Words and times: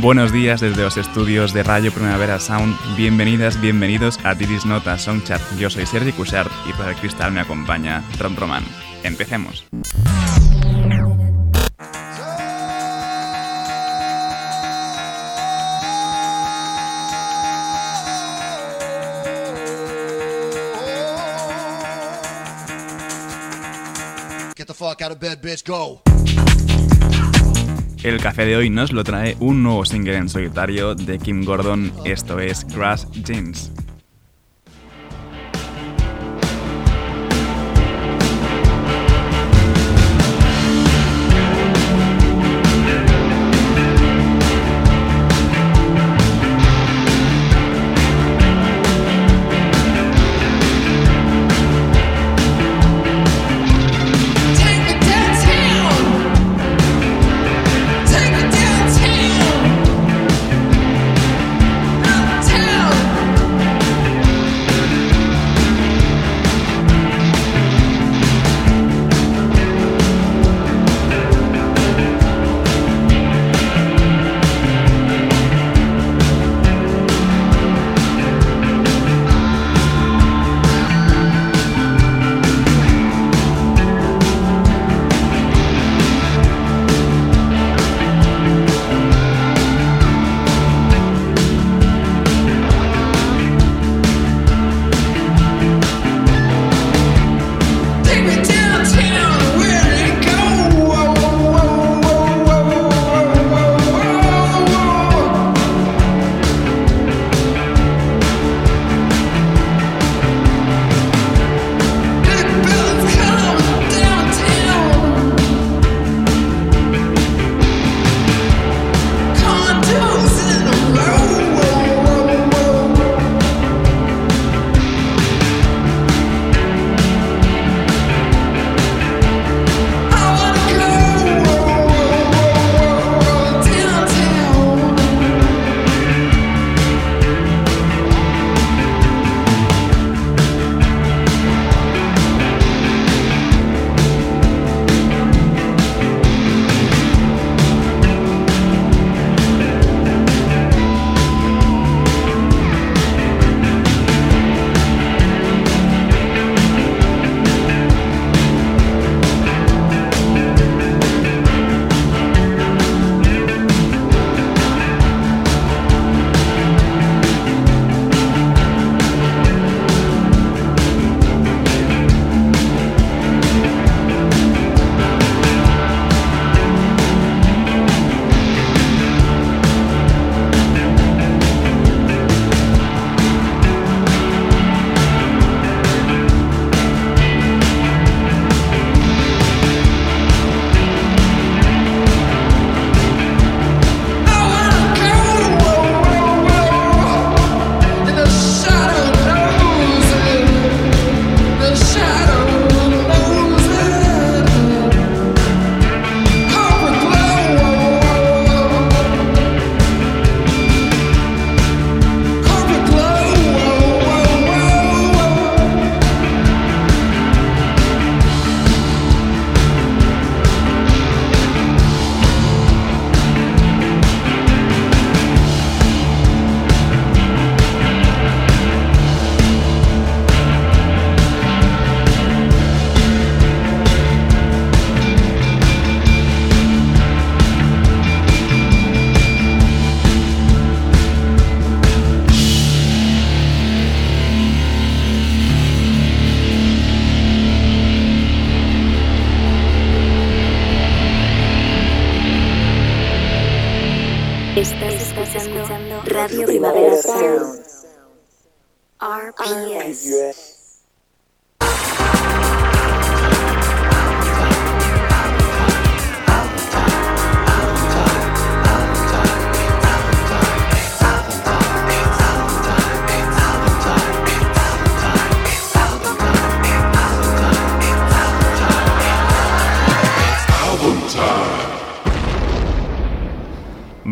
Buenos 0.00 0.32
días 0.32 0.62
desde 0.62 0.82
los 0.82 0.96
estudios 0.96 1.52
de 1.52 1.62
Radio 1.62 1.92
Primavera 1.92 2.40
Sound. 2.40 2.74
Bienvenidas, 2.96 3.60
bienvenidos 3.60 4.18
a 4.24 4.34
Didis 4.34 4.64
Nota 4.64 4.96
Songchart. 4.96 5.42
Yo 5.58 5.68
soy 5.68 5.84
Sergi 5.84 6.12
Cushart 6.12 6.50
y 6.66 6.72
por 6.72 6.88
el 6.88 6.96
cristal 6.96 7.32
me 7.32 7.40
acompaña 7.40 8.02
Ron 8.18 8.34
Roman. 8.34 8.64
Empecemos. 9.02 9.66
Get 24.56 24.66
the 24.66 24.72
fuck 24.72 25.02
out 25.02 25.12
of 25.12 25.20
bed, 25.20 25.42
bitch, 25.42 25.62
go. 25.66 26.00
El 28.02 28.18
café 28.18 28.46
de 28.46 28.56
hoy 28.56 28.70
nos 28.70 28.92
lo 28.92 29.04
trae 29.04 29.36
un 29.40 29.62
nuevo 29.62 29.84
single 29.84 30.16
en 30.16 30.30
solitario 30.30 30.94
de 30.94 31.18
Kim 31.18 31.44
Gordon, 31.44 31.92
esto 32.06 32.40
es 32.40 32.66
Grass 32.74 33.06
Jeans. 33.12 33.70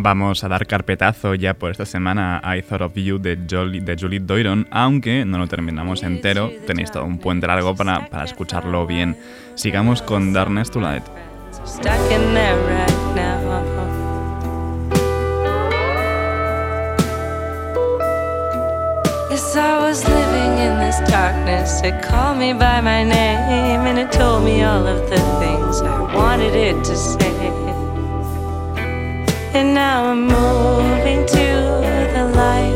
Vamos 0.08 0.42
a 0.42 0.48
dar 0.48 0.66
carpetazo 0.66 1.34
ya 1.34 1.52
por 1.52 1.70
esta 1.70 1.84
semana 1.84 2.40
a 2.42 2.56
I 2.56 2.62
Thought 2.62 2.80
of 2.80 2.94
You 2.94 3.18
de, 3.18 3.38
Jolie, 3.46 3.82
de 3.82 3.94
Julie 3.94 4.24
aunque 4.70 5.26
no 5.26 5.36
lo 5.36 5.46
terminamos 5.46 6.02
entero, 6.02 6.50
tenéis 6.66 6.90
todo 6.90 7.04
un 7.04 7.18
puente 7.18 7.46
largo 7.46 7.76
para, 7.76 8.08
para 8.08 8.24
escucharlo 8.24 8.86
bien. 8.86 9.18
Sigamos 9.54 10.00
con 10.00 10.32
Darkness 10.32 10.70
to 10.70 10.80
Light. 10.80 11.02
Living 19.88 20.58
in 20.58 20.78
this 20.78 21.00
darkness. 21.10 21.82
It 21.82 22.00
called 22.02 22.38
me 22.38 22.52
by 22.54 22.80
my 22.80 23.02
name 23.04 23.86
and 23.86 24.10
told 24.12 24.44
me 24.44 24.62
all 24.62 24.86
of 24.86 25.10
the 25.10 25.18
things 25.38 25.82
I 25.82 26.00
wanted 26.14 26.54
it 26.54 26.82
to 26.84 26.96
say. 26.96 27.37
And 29.54 29.74
now 29.74 30.04
I'm 30.04 30.22
moving 30.26 31.26
to 31.26 31.48
the 32.14 32.24
light. 32.34 32.74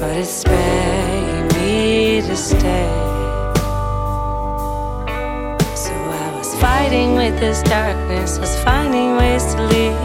But 0.00 0.16
it's 0.16 0.42
begging 0.42 1.46
me 1.56 2.22
to 2.22 2.36
stay. 2.36 2.90
So 5.74 5.92
I 5.94 6.34
was 6.36 6.54
fighting 6.60 7.14
with 7.14 7.38
this 7.38 7.62
darkness, 7.62 8.38
was 8.38 8.56
finding 8.64 9.16
ways 9.16 9.54
to 9.54 9.62
leave. 9.62 9.96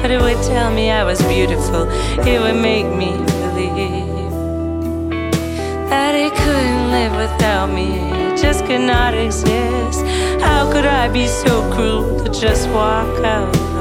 But 0.00 0.10
it 0.12 0.20
would 0.20 0.40
tell 0.44 0.70
me 0.72 0.90
I 0.90 1.02
was 1.02 1.20
beautiful, 1.22 1.88
it 2.26 2.40
would 2.40 2.60
make 2.60 2.86
me 2.86 3.12
believe 3.42 4.30
that 5.90 6.14
it 6.14 6.32
couldn't 6.32 6.90
live 6.90 7.12
without 7.16 7.66
me, 7.66 7.98
it 8.28 8.36
just 8.40 8.64
could 8.66 8.82
not 8.82 9.14
exist. 9.14 10.04
How 10.44 10.70
could 10.70 10.84
I 10.84 11.08
be 11.08 11.26
so 11.26 11.54
cruel 11.72 12.22
to 12.22 12.30
just 12.30 12.68
walk 12.68 13.24
out 13.24 13.73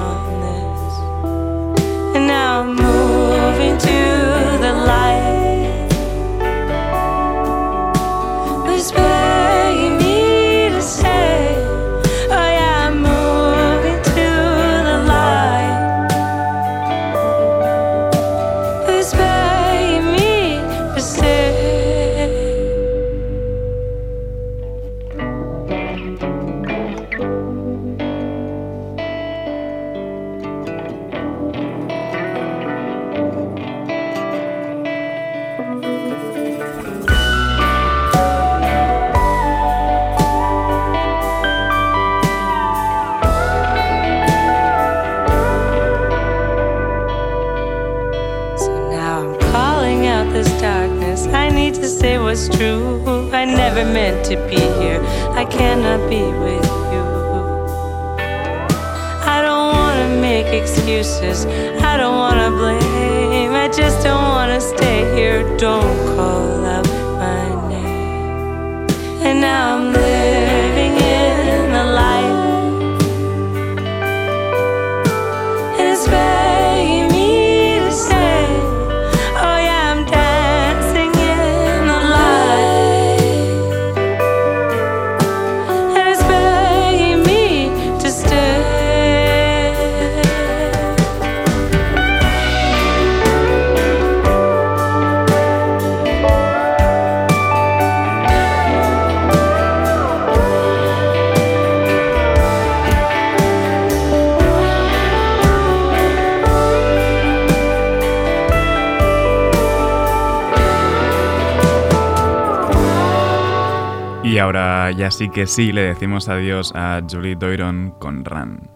ahora 115.04 115.12
ya 115.12 115.12
sí 115.12 115.30
que 115.30 115.48
sí 115.48 115.74
le 115.74 115.82
decimos 115.82 116.30
adiós 116.30 116.72
a 116.76 117.02
Julie 117.10 117.36
Doiron 117.36 117.92
con 118.00 118.24
Run. 118.24 118.70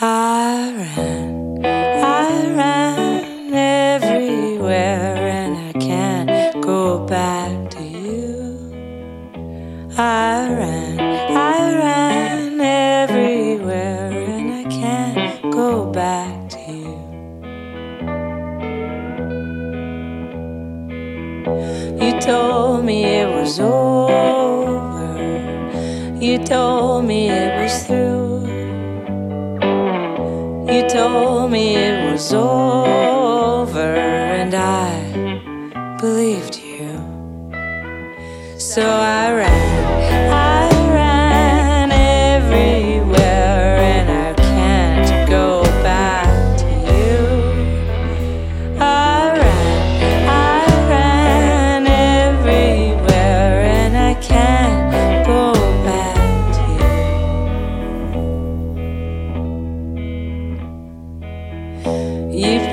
I 0.00 0.31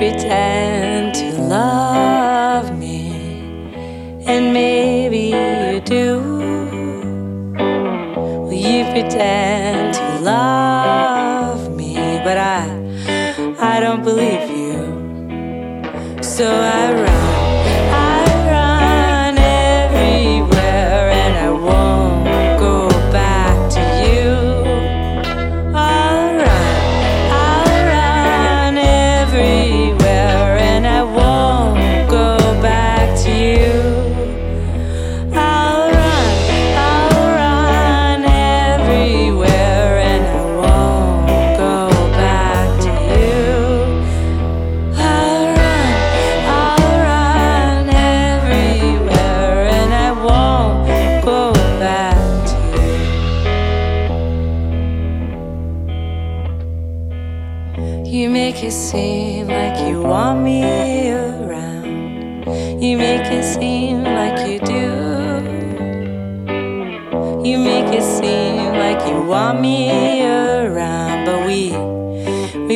pretend 0.00 1.14
to 1.14 1.30
love 1.42 2.74
me, 2.74 3.12
and 4.24 4.50
maybe 4.50 5.24
you 5.36 5.78
do. 5.84 6.08
Well, 7.54 8.50
you 8.50 8.84
pretend 8.94 9.92
to 9.96 10.20
love 10.20 11.76
me, 11.76 11.96
but 12.24 12.38
I, 12.38 12.64
I 13.58 13.78
don't 13.80 14.02
believe 14.02 14.48
you. 14.48 16.22
So 16.22 16.46
I 16.48 16.79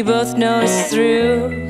both 0.05 0.37
know 0.37 0.61
it's 0.61 0.93
through. 0.93 1.64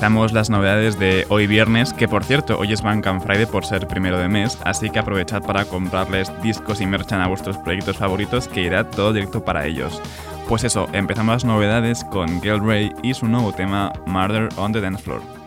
Empezamos 0.00 0.32
las 0.32 0.48
novedades 0.48 0.98
de 0.98 1.26
hoy 1.28 1.46
viernes, 1.46 1.92
que 1.92 2.08
por 2.08 2.24
cierto, 2.24 2.58
hoy 2.58 2.72
es 2.72 2.80
Bank 2.80 3.06
Friday 3.22 3.44
por 3.44 3.66
ser 3.66 3.86
primero 3.86 4.18
de 4.18 4.30
mes, 4.30 4.56
así 4.64 4.88
que 4.88 4.98
aprovechad 4.98 5.42
para 5.42 5.66
comprarles 5.66 6.32
discos 6.40 6.80
y 6.80 6.86
merchan 6.86 7.20
a 7.20 7.28
vuestros 7.28 7.58
proyectos 7.58 7.98
favoritos 7.98 8.48
que 8.48 8.62
irá 8.62 8.88
todo 8.88 9.12
directo 9.12 9.44
para 9.44 9.66
ellos. 9.66 10.00
Pues 10.48 10.64
eso, 10.64 10.88
empezamos 10.94 11.34
las 11.34 11.44
novedades 11.44 12.02
con 12.04 12.40
Gail 12.40 12.66
Ray 12.66 12.92
y 13.02 13.12
su 13.12 13.26
nuevo 13.26 13.52
tema 13.52 13.92
Murder 14.06 14.48
on 14.56 14.72
the 14.72 14.80
Dance 14.80 15.02
Floor. 15.02 15.39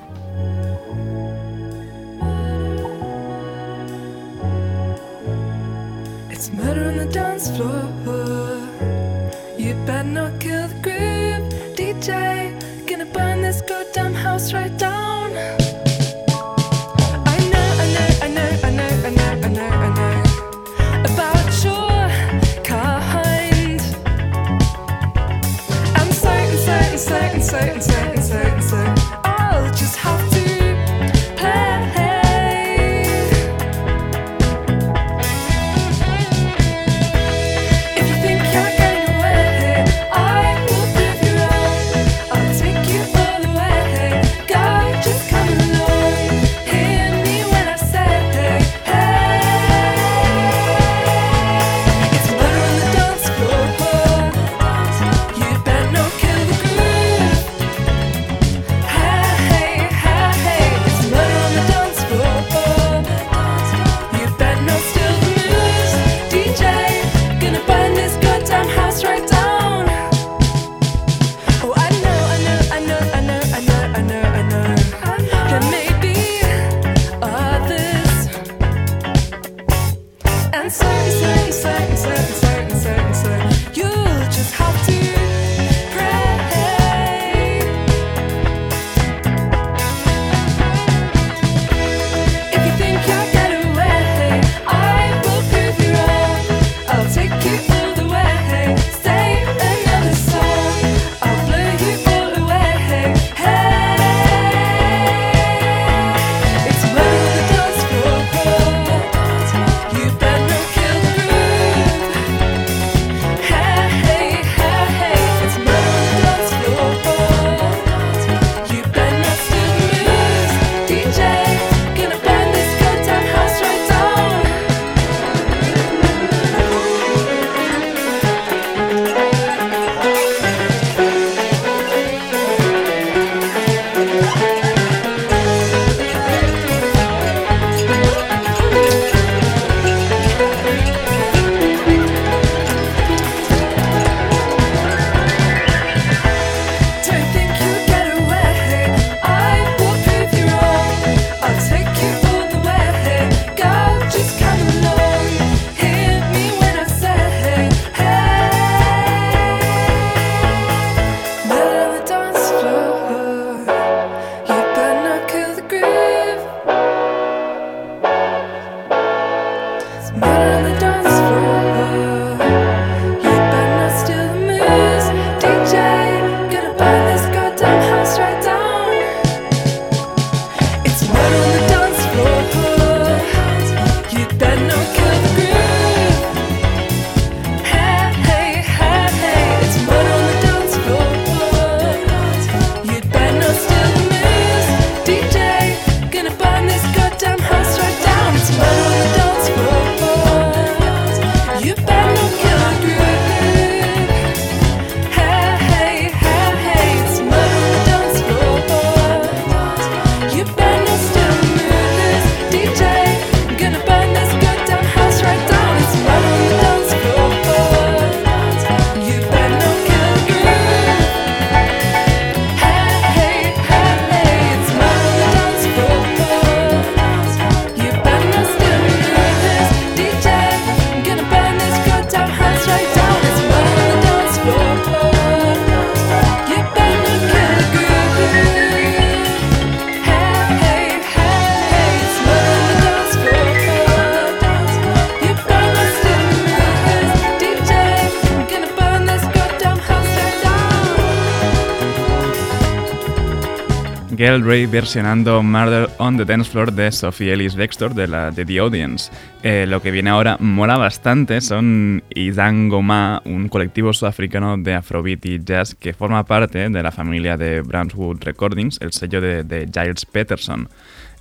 Miguel 254.23 254.45
Ray 254.45 254.67
versionando 254.67 255.43
Murder 255.43 255.89
on 255.97 256.15
the 256.15 256.23
Dance 256.23 256.49
Floor 256.49 256.71
de 256.71 256.89
Sophie 256.93 257.33
Ellis 257.33 257.55
Bextor 257.55 257.93
de, 257.93 258.07
de 258.07 258.45
The 258.45 258.59
Audience. 258.59 259.11
Eh, 259.43 259.65
lo 259.67 259.81
que 259.81 259.91
viene 259.91 260.11
ahora 260.11 260.37
mola 260.39 260.77
bastante, 260.77 261.41
son 261.41 262.01
Izangoma, 262.09 263.21
un 263.25 263.49
colectivo 263.49 263.91
sudafricano 263.91 264.57
de 264.57 264.75
afrobeat 264.75 265.25
y 265.25 265.43
jazz 265.43 265.75
que 265.75 265.91
forma 265.91 266.23
parte 266.23 266.69
de 266.69 266.83
la 266.83 266.93
familia 266.93 267.35
de 267.35 267.59
Brownswood 267.63 268.23
Recordings, 268.23 268.79
el 268.79 268.93
sello 268.93 269.19
de 269.19 269.69
Giles 269.69 270.05
Peterson. 270.05 270.69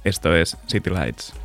Esto 0.05 0.37
es 0.37 0.57
City 0.69 0.91
Lights. 0.91 1.42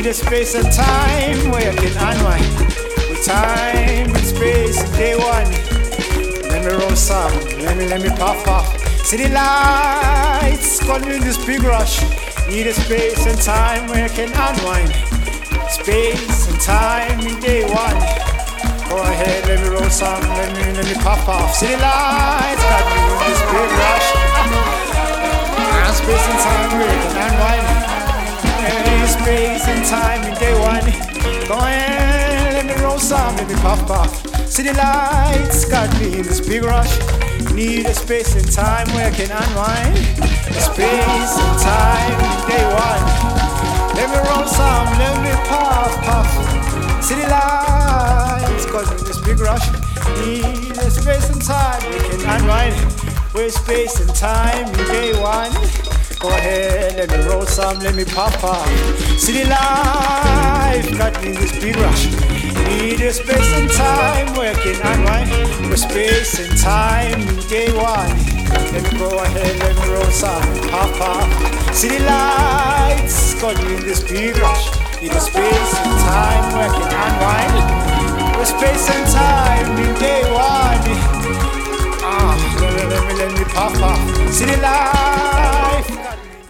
Space 0.00 0.54
and 0.54 0.72
time 0.72 1.50
where 1.50 1.70
you 1.70 1.78
can 1.78 1.92
unwind. 2.00 2.44
With 3.10 3.24
time 3.24 4.08
and 4.08 4.24
space, 4.24 4.80
day 4.96 5.14
one. 5.16 5.50
Let 6.48 6.64
me 6.64 6.72
roll 6.72 6.96
some, 6.96 7.32
let 7.60 7.76
me, 7.76 7.86
let 7.86 8.00
me 8.00 8.08
puff 8.08 8.48
off. 8.48 8.66
City 9.04 9.28
lights, 9.28 10.80
caught 10.80 11.06
in 11.06 11.20
this 11.20 11.36
big 11.44 11.62
rush. 11.62 12.00
Need 12.48 12.68
a 12.68 12.72
space 12.72 13.26
and 13.26 13.38
time 13.42 13.86
where 13.88 14.08
you 14.08 14.12
can 14.14 14.32
unwind. 14.32 14.92
Space 15.70 16.48
and 16.48 16.60
time 16.60 17.20
in 17.20 17.38
day 17.40 17.64
one. 17.64 17.98
Go 18.88 18.96
ahead, 19.02 19.46
let 19.46 19.60
me 19.60 19.68
roll 19.68 19.90
some, 19.90 20.20
let 20.20 20.56
me, 20.56 20.72
let 20.72 20.86
me 20.86 20.94
puff 21.04 21.28
off. 21.28 21.54
City 21.54 21.76
lights, 21.76 22.62
got 22.64 22.84
me 22.88 22.96
in 22.96 23.18
this 23.28 23.40
big 23.52 23.70
rush. 23.76 24.08
space 25.94 26.26
and 26.32 26.38
time 26.40 26.78
where 26.78 26.88
you 26.88 27.12
can 27.12 27.30
unwind 27.30 27.71
space 29.22 29.68
and 29.68 29.86
time 29.86 30.22
in 30.24 30.34
day 30.40 30.52
one. 30.58 30.82
Go 31.46 31.54
ahead, 31.54 32.54
let 32.54 32.66
me 32.66 32.74
roll 32.82 32.98
some, 32.98 33.36
let 33.36 33.48
me 33.48 33.54
puff 33.56 33.86
puff. 33.86 34.10
City 34.48 34.72
lights 34.72 35.64
got 35.64 35.88
me 36.00 36.18
in 36.18 36.22
this 36.22 36.40
big 36.40 36.64
rush. 36.64 36.90
Need 37.54 37.86
a 37.86 37.94
space 37.94 38.34
and 38.34 38.50
time 38.50 38.88
where 38.94 39.06
I 39.06 39.14
can 39.14 39.30
unwind. 39.30 39.96
Space 40.58 41.34
and 41.44 41.56
time 41.62 42.16
in 42.26 42.38
day 42.50 42.66
one. 42.74 43.04
Let 43.94 44.08
me 44.10 44.18
roll 44.28 44.46
some, 44.46 44.88
let 44.98 45.14
me 45.22 45.32
puff 45.48 45.92
puff. 46.06 46.28
City 47.04 47.22
lights 47.22 48.66
got 48.66 48.90
me 48.90 48.98
in 48.98 49.04
this 49.04 49.20
big 49.20 49.38
rush. 49.38 49.66
Need 50.18 50.76
a 50.78 50.90
space 50.90 51.30
and 51.30 51.40
time 51.40 51.80
where 51.90 52.00
I 52.00 52.08
can 52.10 52.22
unwind. 52.42 52.74
With 53.34 53.54
space 53.54 54.00
and 54.00 54.14
time 54.16 54.66
in 54.66 54.86
day 54.90 55.12
one. 55.20 55.52
Go 56.22 56.28
ahead, 56.28 56.94
let 56.96 57.10
me 57.10 57.26
roll 57.26 57.44
some, 57.44 57.80
let 57.80 57.96
me 57.96 58.04
pop 58.04 58.44
up. 58.44 58.68
City 59.18 59.42
life 59.42 60.86
got 60.96 61.20
me 61.20 61.32
this 61.32 61.50
big 61.58 61.74
rush. 61.74 62.06
Need 62.68 63.00
a 63.00 63.12
space 63.12 63.52
and 63.58 63.68
time, 63.68 64.32
working 64.36 64.80
on 64.82 65.02
right. 65.02 65.28
With 65.68 65.80
space 65.80 66.38
and 66.38 66.56
time, 66.60 67.20
day 67.48 67.72
one. 67.74 68.14
Let 68.70 68.84
me 68.84 68.98
go 69.00 69.18
ahead, 69.18 69.58
let 69.58 69.74
me 69.74 69.92
roll 69.92 70.12
some, 70.12 70.42
pop 70.70 70.94
up. 71.00 71.74
City 71.74 71.98
lights 71.98 73.34
got 73.42 73.56
me 73.64 73.74
in 73.74 73.82
this 73.82 74.04
big 74.08 74.36
rush. 74.36 74.70
Need 75.02 75.10
a 75.10 75.20
space 75.20 75.74
and 75.74 75.98
time, 76.06 76.54
working 76.54 76.86
on 77.02 77.12
right. 77.18 78.38
With 78.38 78.46
space 78.46 78.88
and 78.94 79.10
time, 79.10 79.98
day 79.98 80.22
one. 80.32 81.61
Life. 84.60 85.12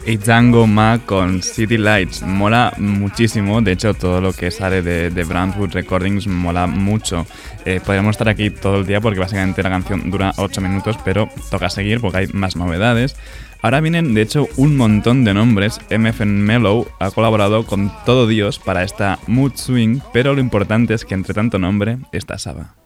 Django 0.04 0.66
Ma 0.66 1.00
con 1.04 1.42
City 1.42 1.78
Lights. 1.78 2.22
Mola 2.22 2.72
muchísimo. 2.78 3.60
De 3.60 3.72
hecho, 3.72 3.94
todo 3.94 4.20
lo 4.20 4.32
que 4.32 4.50
sale 4.50 4.82
de, 4.82 5.10
de 5.10 5.24
Brandwood 5.24 5.72
Recordings 5.72 6.26
mola 6.26 6.66
mucho. 6.66 7.26
Eh, 7.64 7.80
podríamos 7.84 8.12
estar 8.12 8.28
aquí 8.28 8.50
todo 8.50 8.78
el 8.78 8.86
día 8.86 9.00
porque 9.00 9.20
básicamente 9.20 9.62
la 9.62 9.70
canción 9.70 10.10
dura 10.10 10.32
8 10.36 10.60
minutos, 10.60 10.98
pero 11.04 11.28
toca 11.50 11.70
seguir 11.70 12.00
porque 12.00 12.18
hay 12.18 12.26
más 12.28 12.56
novedades. 12.56 13.16
Ahora 13.62 13.80
vienen, 13.80 14.12
de 14.14 14.22
hecho, 14.22 14.48
un 14.56 14.76
montón 14.76 15.24
de 15.24 15.34
nombres. 15.34 15.80
MFN 15.90 16.42
Mellow 16.42 16.88
ha 16.98 17.10
colaborado 17.12 17.64
con 17.64 17.92
todo 18.04 18.26
Dios 18.26 18.58
para 18.58 18.82
esta 18.82 19.20
Mood 19.28 19.52
Swing, 19.54 20.00
pero 20.12 20.34
lo 20.34 20.40
importante 20.40 20.94
es 20.94 21.04
que 21.04 21.14
entre 21.14 21.34
tanto 21.34 21.58
nombre 21.60 21.98
está 22.12 22.38
Saba. 22.38 22.81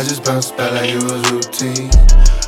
I 0.00 0.02
just 0.02 0.24
bounce 0.24 0.50
back 0.52 0.72
like 0.72 0.88
it 0.88 1.02
was 1.04 1.20
routine. 1.28 1.92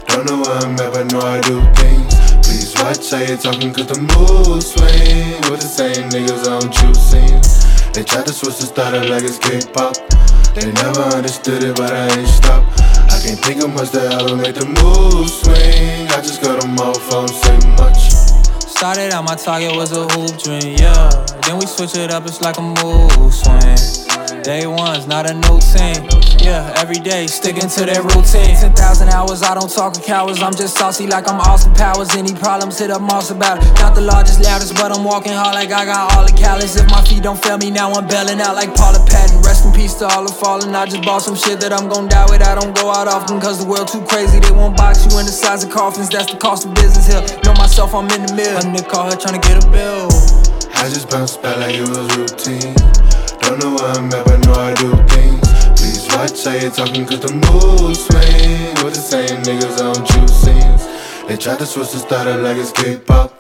Don't 0.09 0.25
know 0.25 0.41
where 0.41 0.57
I'm 0.65 0.73
at, 0.81 0.89
but 0.89 1.13
know 1.13 1.21
I 1.21 1.39
do 1.45 1.61
things. 1.77 2.17
Please 2.41 2.73
watch 2.81 3.13
how 3.13 3.21
you 3.21 3.37
talking, 3.37 3.75
cause 3.77 3.93
the 3.93 4.01
mood 4.01 4.65
swing. 4.65 5.37
With 5.53 5.61
the 5.61 5.69
same 5.69 6.09
niggas 6.09 6.49
on 6.49 6.73
scenes. 6.97 7.93
They 7.93 8.05
try 8.05 8.25
to 8.25 8.33
switch 8.33 8.57
the 8.57 8.73
starter 8.73 9.05
like 9.05 9.25
it's 9.29 9.37
K-pop. 9.37 10.01
They 10.57 10.73
never 10.73 11.13
understood 11.13 11.63
it, 11.63 11.77
but 11.77 11.93
I 11.93 12.09
ain't 12.17 12.27
stop. 12.27 12.65
I 13.13 13.21
can't 13.21 13.37
think 13.45 13.61
of 13.61 13.69
much 13.77 13.91
that 13.93 14.25
will 14.25 14.41
make 14.41 14.57
the 14.57 14.65
mood 14.65 15.29
swing. 15.29 16.09
I 16.09 16.25
just 16.25 16.41
got 16.41 16.57
them 16.57 16.73
off, 16.81 17.05
I 17.13 17.27
say 17.29 17.61
much. 17.77 18.17
Started 18.65 19.13
out, 19.13 19.29
my 19.29 19.37
target 19.37 19.77
was 19.77 19.93
a 19.93 20.09
hoop 20.09 20.41
dream, 20.41 20.81
yeah. 20.81 21.13
Then 21.45 21.59
we 21.61 21.67
switch 21.67 22.01
it 22.01 22.17
up, 22.17 22.25
it's 22.25 22.41
like 22.41 22.57
a 22.57 22.65
mood 22.65 23.29
swing. 23.29 24.41
Day 24.41 24.67
one's 24.67 25.07
not 25.07 25.29
a 25.29 25.35
new 25.35 25.61
team. 25.61 26.32
Yeah, 26.43 26.75
every 26.83 26.99
day, 26.99 27.31
sticking 27.31 27.71
to 27.71 27.87
that 27.87 28.03
routine. 28.03 28.59
10,000 28.59 28.75
hours, 29.15 29.47
I 29.47 29.55
don't 29.55 29.71
talk 29.71 29.95
to 29.95 30.03
cowards. 30.03 30.43
I'm 30.43 30.51
just 30.51 30.75
saucy 30.75 31.07
like 31.07 31.31
I'm 31.31 31.39
Austin 31.39 31.73
Powers. 31.73 32.19
Any 32.19 32.35
problems, 32.35 32.83
hit 32.83 32.91
up 32.91 33.01
Moss 33.01 33.31
about 33.31 33.63
it. 33.63 33.71
Not 33.79 33.95
the 33.95 34.03
largest, 34.03 34.43
loudest, 34.43 34.75
but 34.75 34.91
I'm 34.91 35.07
walking 35.07 35.39
hard 35.39 35.55
like 35.55 35.71
I 35.71 35.87
got 35.87 36.11
all 36.13 36.27
the 36.27 36.35
callous. 36.35 36.75
If 36.75 36.91
my 36.91 36.99
feet 37.07 37.23
don't 37.23 37.39
fail 37.39 37.59
me, 37.59 37.71
now 37.71 37.95
I'm 37.95 38.11
bailing 38.11 38.43
out 38.43 38.59
like 38.59 38.75
Paula 38.75 38.99
Patton. 39.07 39.39
Rest 39.47 39.67
in 39.67 39.73
peace 39.73 39.95
to 40.03 40.11
all 40.11 40.27
the 40.27 40.35
fallen. 40.35 40.75
I 40.75 40.85
just 40.87 41.07
bought 41.07 41.23
some 41.23 41.39
shit 41.39 41.63
that 41.63 41.73
I'm 41.73 41.89
gon' 41.89 42.09
die 42.11 42.27
with. 42.27 42.43
I 42.43 42.59
don't 42.59 42.75
go 42.75 42.91
out 42.91 43.07
often, 43.07 43.39
cause 43.39 43.63
the 43.63 43.69
world 43.71 43.87
too 43.87 44.03
crazy. 44.03 44.43
They 44.43 44.51
won't 44.51 44.77
box 44.77 45.07
you 45.07 45.15
in 45.23 45.27
the 45.31 45.33
size 45.33 45.63
of 45.63 45.71
coffins. 45.71 46.11
That's 46.11 46.27
the 46.27 46.39
cost 46.43 46.67
of 46.67 46.75
business 46.75 47.07
here. 47.07 47.23
Know 47.47 47.55
myself, 47.55 47.95
I'm 47.95 48.11
in 48.11 48.27
the 48.27 48.35
middle. 48.35 48.59
A 48.59 48.67
nigga 48.67 48.91
call 48.91 49.07
her 49.07 49.15
trying 49.15 49.39
to 49.39 49.45
get 49.47 49.63
a 49.63 49.67
bill. 49.71 50.11
I 50.75 50.91
just 50.91 51.07
bounce 51.07 51.39
back 51.39 51.63
like 51.63 51.79
it 51.79 51.87
was 51.87 52.11
routine. 52.19 52.75
Don't 53.47 53.63
know 53.63 53.79
where 53.79 53.95
I'm 53.95 54.11
at, 54.11 54.27
but 54.27 54.43
know 54.43 54.59
I 54.59 54.75
do 54.75 54.91
things. 55.07 55.32
How 56.23 56.29
you 56.55 56.71
talking, 56.71 57.05
cause 57.05 57.19
the 57.19 57.35
mood 57.35 57.97
swing. 57.97 58.85
With 58.85 58.95
the 58.95 59.03
same 59.03 59.43
niggas 59.43 59.83
on 59.83 60.07
true 60.07 60.29
scenes. 60.31 60.87
They 61.27 61.37
tried 61.37 61.59
to 61.59 61.67
switch 61.67 61.91
the 61.91 61.99
starter 61.99 62.37
like 62.37 62.59
it's 62.59 62.71
K-pop. 62.71 63.35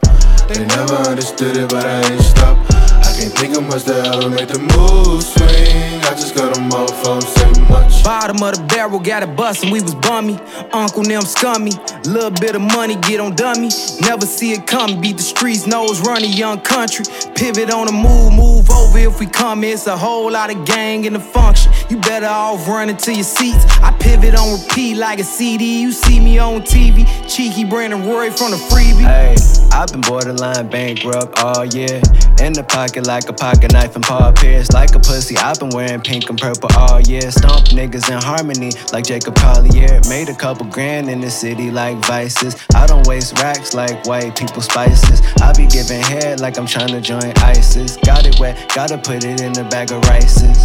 They 0.49 0.66
never 0.66 0.97
understood 1.07 1.57
it, 1.59 1.71
but 1.71 1.87
I 1.87 2.03
ain't 2.11 2.21
stop. 2.21 2.59
I 2.75 3.14
can't 3.14 3.33
think 3.38 3.57
of 3.57 3.62
much 3.71 3.85
that 3.85 4.18
will 4.18 4.31
make 4.31 4.49
the 4.49 4.59
mood 4.59 5.23
swing. 5.23 6.03
I 6.03 6.11
just 6.18 6.35
got 6.35 6.59
off, 6.59 6.90
I 6.90 7.05
don't 7.07 7.23
say 7.23 7.62
much. 7.71 8.03
Bottom 8.03 8.42
of 8.42 8.59
the 8.59 8.64
barrel, 8.66 8.99
got 8.99 9.23
it 9.23 9.37
bustin', 9.37 9.71
we 9.71 9.81
was 9.81 9.95
bummy. 9.95 10.40
Uncle 10.73 11.05
them 11.05 11.23
scummy. 11.23 11.71
Little 12.03 12.35
bit 12.35 12.57
of 12.57 12.62
money, 12.62 12.97
get 12.97 13.21
on 13.21 13.37
dummy. 13.37 13.71
Never 14.03 14.27
see 14.27 14.59
it 14.59 14.66
coming, 14.66 15.01
beat 15.01 15.18
the 15.18 15.23
streets, 15.23 15.68
nose 15.68 16.01
running, 16.01 16.33
young 16.33 16.61
country. 16.61 17.05
Pivot 17.37 17.71
on 17.71 17.87
the 17.87 17.92
move, 17.92 18.35
move 18.35 18.52
over 18.92 18.98
if 18.98 19.20
we 19.20 19.26
come. 19.26 19.64
It's 19.64 19.87
a 19.87 19.96
whole 19.96 20.31
lot 20.31 20.55
of 20.55 20.64
gang 20.64 21.05
in 21.05 21.12
the 21.12 21.20
function. 21.20 21.72
You 21.88 21.98
better 21.98 22.26
off 22.26 22.66
running 22.68 22.96
to 22.96 23.14
your 23.14 23.24
seats. 23.24 23.64
I 23.83 23.92
pivot 23.98 24.35
on 24.35 24.61
repeat 24.61 24.96
like 24.96 25.18
a 25.18 25.24
CD. 25.24 25.81
You 25.81 25.92
see 25.92 26.20
me 26.20 26.38
on 26.38 26.62
TV. 26.62 27.07
Cheeky 27.28 27.64
Brandon 27.64 28.07
Roy 28.07 28.31
from 28.31 28.50
the 28.50 28.57
freebie. 28.57 29.05
Hey, 29.05 29.37
I've 29.72 29.88
been 29.88 30.00
borderline 30.00 30.68
bankrupt 30.68 31.38
all 31.38 31.64
year. 31.64 32.00
In 32.40 32.52
the 32.52 32.64
pocket 32.64 33.07
like 33.07 33.28
a 33.28 33.33
pocket 33.33 33.72
knife 33.72 33.94
and 33.94 34.05
Paul 34.05 34.33
Pierce. 34.33 34.72
Like 34.72 34.94
a 34.94 34.98
pussy, 34.98 35.37
I've 35.37 35.61
been 35.61 35.70
wearing 35.70 36.00
pink 36.00 36.28
and 36.28 36.38
purple 36.38 36.68
all 36.76 37.00
year. 37.00 37.31
Stomp 37.31 37.68
niggas 37.68 38.11
in 38.11 38.20
harmony 38.20 38.72
like 38.92 39.05
Jacob 39.05 39.37
Collier. 39.37 40.00
Made 40.09 40.28
a 40.28 40.35
couple 40.35 40.66
grand 40.66 41.09
in 41.09 41.20
the 41.20 41.31
city 41.31 41.70
like 41.70 41.98
vices. 42.07 42.57
I 42.74 42.87
don't 42.87 43.07
waste 43.07 43.38
racks 43.38 43.74
like 43.74 44.05
white 44.07 44.37
people 44.37 44.61
spices. 44.61 45.22
I 45.40 45.52
be 45.52 45.66
giving 45.66 46.02
head 46.02 46.40
like 46.40 46.59
I'm 46.59 46.66
trying 46.66 46.88
to 46.88 47.00
join 47.00 47.33
ISIS. 47.38 47.96
Got 47.98 48.26
it 48.26 48.40
wet, 48.40 48.72
gotta 48.88 48.99
put 48.99 49.23
it 49.23 49.40
in 49.40 49.57
a 49.64 49.68
bag 49.68 49.92
of 49.92 50.03
rices. 50.07 50.59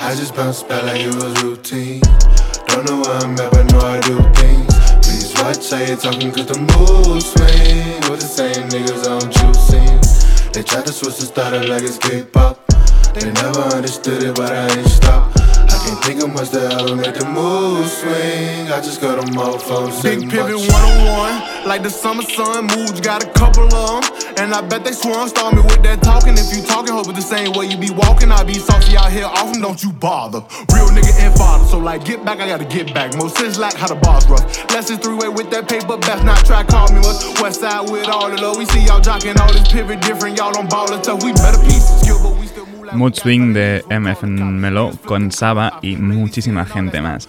I 0.00 0.14
just 0.14 0.34
bounce 0.34 0.62
back 0.62 0.82
like 0.82 1.00
it 1.00 1.14
was 1.14 1.42
routine. 1.42 2.02
Don't 2.66 2.84
know 2.84 3.00
where 3.00 3.16
I'm 3.22 3.40
at, 3.40 3.50
but 3.50 3.72
know 3.72 3.78
I 3.78 3.98
do 4.00 4.20
things. 4.36 4.68
Please 5.00 5.32
watch 5.40 5.70
how 5.70 5.80
you 5.80 5.96
talking, 5.96 6.30
cause 6.30 6.44
the 6.44 6.58
mood 6.58 7.22
swing. 7.22 8.10
With 8.10 8.20
the 8.20 8.28
same 8.28 8.68
niggas 8.68 9.08
on 9.08 9.54
scenes. 9.54 10.50
They 10.52 10.62
try 10.62 10.82
to 10.82 10.92
switch 10.92 11.16
the 11.16 11.24
starter 11.24 11.66
like 11.66 11.84
it's 11.84 11.96
K-pop. 11.96 12.66
They 13.14 13.32
never 13.32 13.60
understood 13.74 14.24
it, 14.24 14.36
but 14.36 14.52
I 14.52 14.68
ain't 14.76 14.86
stop. 14.86 15.37
Can't 15.88 16.04
think 16.04 16.22
of 16.22 16.34
much 16.34 16.50
that 16.50 16.84
will 16.84 16.96
make 16.96 17.16
the 17.16 17.24
mood 17.32 17.88
swing. 17.88 18.68
I 18.68 18.76
just 18.84 19.00
got 19.00 19.24
them 19.24 19.32
off, 19.40 19.64
I 19.72 19.88
Big 20.04 20.28
pivot 20.28 20.52
much. 20.52 20.68
one 20.68 20.84
on 20.84 21.00
one, 21.16 21.36
like 21.64 21.82
the 21.82 21.88
summer 21.88 22.20
sun. 22.28 22.68
Moods 22.76 23.00
got 23.00 23.24
a 23.24 23.30
couple 23.32 23.64
of 23.72 24.04
them, 24.04 24.36
and 24.36 24.52
I 24.52 24.60
bet 24.60 24.84
they 24.84 24.92
swung. 24.92 25.32
Start 25.32 25.56
me 25.56 25.62
with 25.62 25.80
that 25.88 26.02
talking. 26.02 26.36
If 26.36 26.52
you 26.52 26.60
talking, 26.60 26.92
hope 26.92 27.08
it's 27.08 27.16
the 27.16 27.24
same 27.24 27.56
way 27.56 27.72
you 27.72 27.78
be 27.78 27.88
walking. 27.88 28.28
I 28.30 28.44
be 28.44 28.60
saucy 28.60 28.98
out 28.98 29.10
here 29.10 29.24
often, 29.24 29.62
don't 29.62 29.82
you 29.82 29.90
bother. 29.96 30.44
Real 30.76 30.92
nigga 30.92 31.08
and 31.24 31.32
father, 31.40 31.64
so 31.64 31.78
like 31.78 32.04
get 32.04 32.22
back, 32.22 32.40
I 32.40 32.48
gotta 32.52 32.68
get 32.68 32.92
back. 32.92 33.16
Most 33.16 33.38
sense 33.38 33.56
like 33.56 33.72
how 33.72 33.88
the 33.88 33.96
bars 33.96 34.28
rough. 34.28 34.44
Less 34.76 34.90
is 34.90 34.98
three 34.98 35.16
way 35.16 35.32
with 35.32 35.48
that 35.56 35.70
paper, 35.72 35.96
best 35.96 36.20
not 36.22 36.44
try 36.44 36.64
call 36.64 36.92
me 36.92 37.00
much. 37.00 37.40
West 37.40 37.64
side 37.64 37.88
with 37.88 38.12
all 38.12 38.28
the 38.28 38.36
low. 38.36 38.52
We 38.58 38.66
see 38.66 38.84
y'all 38.84 39.00
jocking 39.00 39.40
all 39.40 39.50
this 39.56 39.64
pivot 39.72 40.02
different. 40.02 40.36
Y'all 40.36 40.52
on 40.58 40.68
ball 40.68 40.92
and 40.92 41.02
stuff. 41.02 41.24
We 41.24 41.32
better 41.32 41.64
pieces, 41.64 42.04
Mood 42.92 43.14
Swing 43.14 43.52
de 43.52 43.82
MFN 43.88 44.58
Melo 44.58 44.90
con 45.04 45.32
Saba 45.32 45.78
y 45.82 45.96
muchísima 45.96 46.64
gente 46.64 47.00
más. 47.00 47.28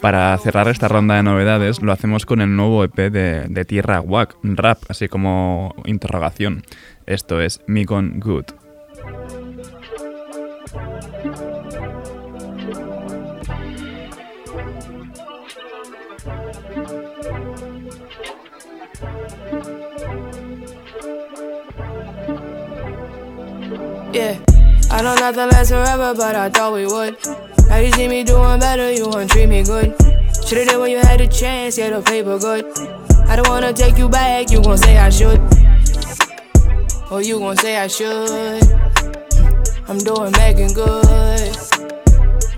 Para 0.00 0.36
cerrar 0.38 0.66
esta 0.68 0.88
ronda 0.88 1.14
de 1.14 1.22
novedades, 1.22 1.80
lo 1.80 1.92
hacemos 1.92 2.26
con 2.26 2.40
el 2.40 2.56
nuevo 2.56 2.82
EP 2.82 2.96
de, 3.10 3.64
Tierra 3.64 4.00
Wack, 4.00 4.36
rap, 4.42 4.78
así 4.88 5.08
como 5.08 5.74
interrogación. 5.84 6.64
Esto 7.06 7.40
es 7.40 7.60
Me 7.66 7.84
Gone 7.84 8.18
Good. 8.18 8.46
Yeah, 24.12 24.36
I 24.92 25.00
know 25.00 25.14
nothing 25.14 25.48
lasts 25.48 25.70
forever, 25.70 26.12
but 26.14 26.36
I 26.36 26.50
thought 26.50 26.74
we 26.74 26.84
would. 26.84 27.16
Now 27.68 27.78
you 27.78 27.90
see 27.92 28.08
me 28.08 28.24
doing 28.24 28.60
better, 28.60 28.92
you 28.92 29.08
wanna 29.08 29.26
treat 29.26 29.46
me 29.48 29.62
good. 29.62 29.96
Shoulda 30.44 30.66
did 30.66 30.78
when 30.78 30.90
you 30.90 30.98
had 30.98 31.18
a 31.22 31.26
chance, 31.26 31.78
yeah, 31.78 31.88
the 31.88 32.02
paper 32.02 32.38
good. 32.38 32.66
I 33.26 33.36
don't 33.36 33.48
wanna 33.48 33.72
take 33.72 33.96
you 33.96 34.10
back, 34.10 34.50
you 34.50 34.60
gon' 34.60 34.76
say 34.76 34.98
I 34.98 35.08
should. 35.08 35.40
Or 37.10 37.22
you 37.22 37.38
gon' 37.38 37.56
say 37.56 37.78
I 37.78 37.86
should. 37.86 38.62
I'm 39.88 39.96
doing 39.96 40.32
Megan 40.32 40.74
good. 40.74 41.56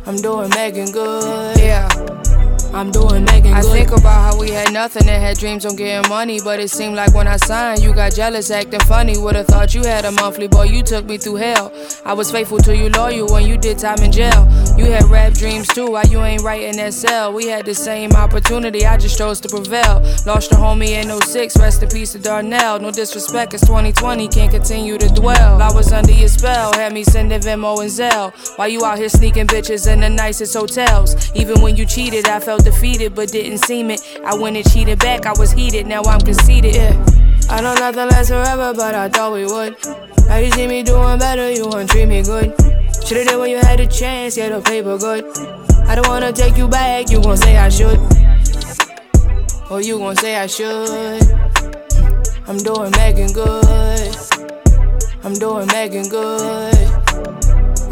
I'm 0.06 0.16
doing 0.16 0.50
Megan 0.50 0.90
good. 0.90 1.58
Yeah. 1.58 1.88
I'm 2.74 2.90
doing 2.90 3.24
Megan 3.24 3.54
I 3.54 3.62
think 3.62 3.92
about 3.92 4.32
how 4.32 4.40
we 4.40 4.50
had 4.50 4.72
nothing 4.72 5.08
and 5.08 5.22
had 5.22 5.38
dreams 5.38 5.64
on 5.64 5.76
getting 5.76 6.08
money. 6.10 6.40
But 6.42 6.58
it 6.58 6.70
seemed 6.70 6.96
like 6.96 7.14
when 7.14 7.28
I 7.28 7.36
signed, 7.36 7.84
you 7.84 7.94
got 7.94 8.12
jealous, 8.12 8.50
acting 8.50 8.80
funny. 8.80 9.16
Would've 9.16 9.46
thought 9.46 9.74
you 9.74 9.84
had 9.84 10.04
a 10.04 10.10
monthly, 10.10 10.48
boy, 10.48 10.64
you 10.64 10.82
took 10.82 11.04
me 11.04 11.16
through 11.16 11.36
hell. 11.36 11.72
I 12.04 12.14
was 12.14 12.32
faithful 12.32 12.58
to 12.58 12.76
you, 12.76 12.88
loyal 12.90 13.28
when 13.28 13.46
you 13.46 13.56
did 13.56 13.78
time 13.78 13.98
in 14.02 14.10
jail. 14.10 14.48
You 14.76 14.86
had 14.86 15.04
rap 15.04 15.34
dreams 15.34 15.68
too, 15.68 15.92
why 15.92 16.02
you 16.10 16.20
ain't 16.24 16.42
right 16.42 16.62
in 16.62 16.76
that 16.78 16.94
cell? 16.94 17.32
We 17.32 17.46
had 17.46 17.64
the 17.64 17.74
same 17.74 18.10
opportunity, 18.12 18.84
I 18.84 18.96
just 18.96 19.16
chose 19.16 19.40
to 19.42 19.48
prevail. 19.48 20.02
Lost 20.26 20.50
a 20.50 20.56
homie 20.56 21.00
in 21.00 21.08
06, 21.08 21.56
rest 21.58 21.84
in 21.84 21.90
peace 21.90 22.10
to 22.12 22.18
Darnell. 22.18 22.80
No 22.80 22.90
disrespect, 22.90 23.54
it's 23.54 23.64
2020, 23.66 24.26
can't 24.28 24.50
continue 24.50 24.98
to 24.98 25.08
dwell. 25.08 25.62
I 25.62 25.72
was 25.72 25.92
under 25.92 26.12
your 26.12 26.28
spell, 26.28 26.72
had 26.72 26.92
me 26.92 27.04
sending 27.04 27.40
Venmo 27.40 27.80
and 27.80 27.90
Zelle. 27.90 28.32
Why 28.58 28.66
you 28.66 28.84
out 28.84 28.98
here 28.98 29.08
sneaking 29.08 29.46
bitches 29.46 29.90
in 29.90 30.00
the 30.00 30.10
nicest 30.10 30.54
hotels. 30.54 31.30
Even 31.36 31.60
when 31.62 31.76
you 31.76 31.86
cheated, 31.86 32.26
I 32.26 32.40
felt 32.40 32.63
defeated, 32.64 33.14
but 33.14 33.28
didn't 33.28 33.58
seem 33.58 33.90
it. 33.90 34.00
I 34.24 34.34
went 34.34 34.56
and 34.56 34.68
cheated 34.72 34.98
back, 34.98 35.26
I 35.26 35.32
was 35.38 35.52
heated, 35.52 35.86
now 35.86 36.02
I'm 36.02 36.20
conceited. 36.20 36.74
Yeah. 36.74 36.94
I 37.50 37.60
know 37.60 37.74
nothing 37.74 38.08
lasts 38.08 38.30
forever, 38.30 38.72
but 38.74 38.94
I 38.94 39.08
thought 39.08 39.32
we 39.32 39.44
would. 39.44 39.76
Now 40.26 40.36
you 40.38 40.50
see 40.52 40.66
me 40.66 40.82
doing 40.82 41.18
better, 41.18 41.52
you 41.52 41.68
wanna 41.68 41.86
treat 41.86 42.06
me 42.06 42.22
good. 42.22 42.54
Shoulda 43.04 43.24
did 43.24 43.38
when 43.38 43.50
you 43.50 43.58
had 43.58 43.80
a 43.80 43.86
chance, 43.86 44.36
yeah, 44.36 44.48
the 44.48 44.62
paper 44.62 44.96
good. 44.96 45.24
I 45.86 45.94
don't 45.94 46.08
wanna 46.08 46.32
take 46.32 46.56
you 46.56 46.66
back, 46.66 47.10
you 47.10 47.20
gon' 47.20 47.36
say 47.36 47.58
I 47.58 47.68
should. 47.68 48.00
Or 49.70 49.80
you 49.82 49.98
gon' 49.98 50.16
say 50.16 50.36
I 50.36 50.46
should. 50.46 51.22
I'm 52.46 52.56
doing 52.58 52.90
Megan 52.92 53.32
good. 53.32 54.16
I'm 55.22 55.34
doing 55.34 55.66
Megan 55.66 56.08
good. 56.08 57.03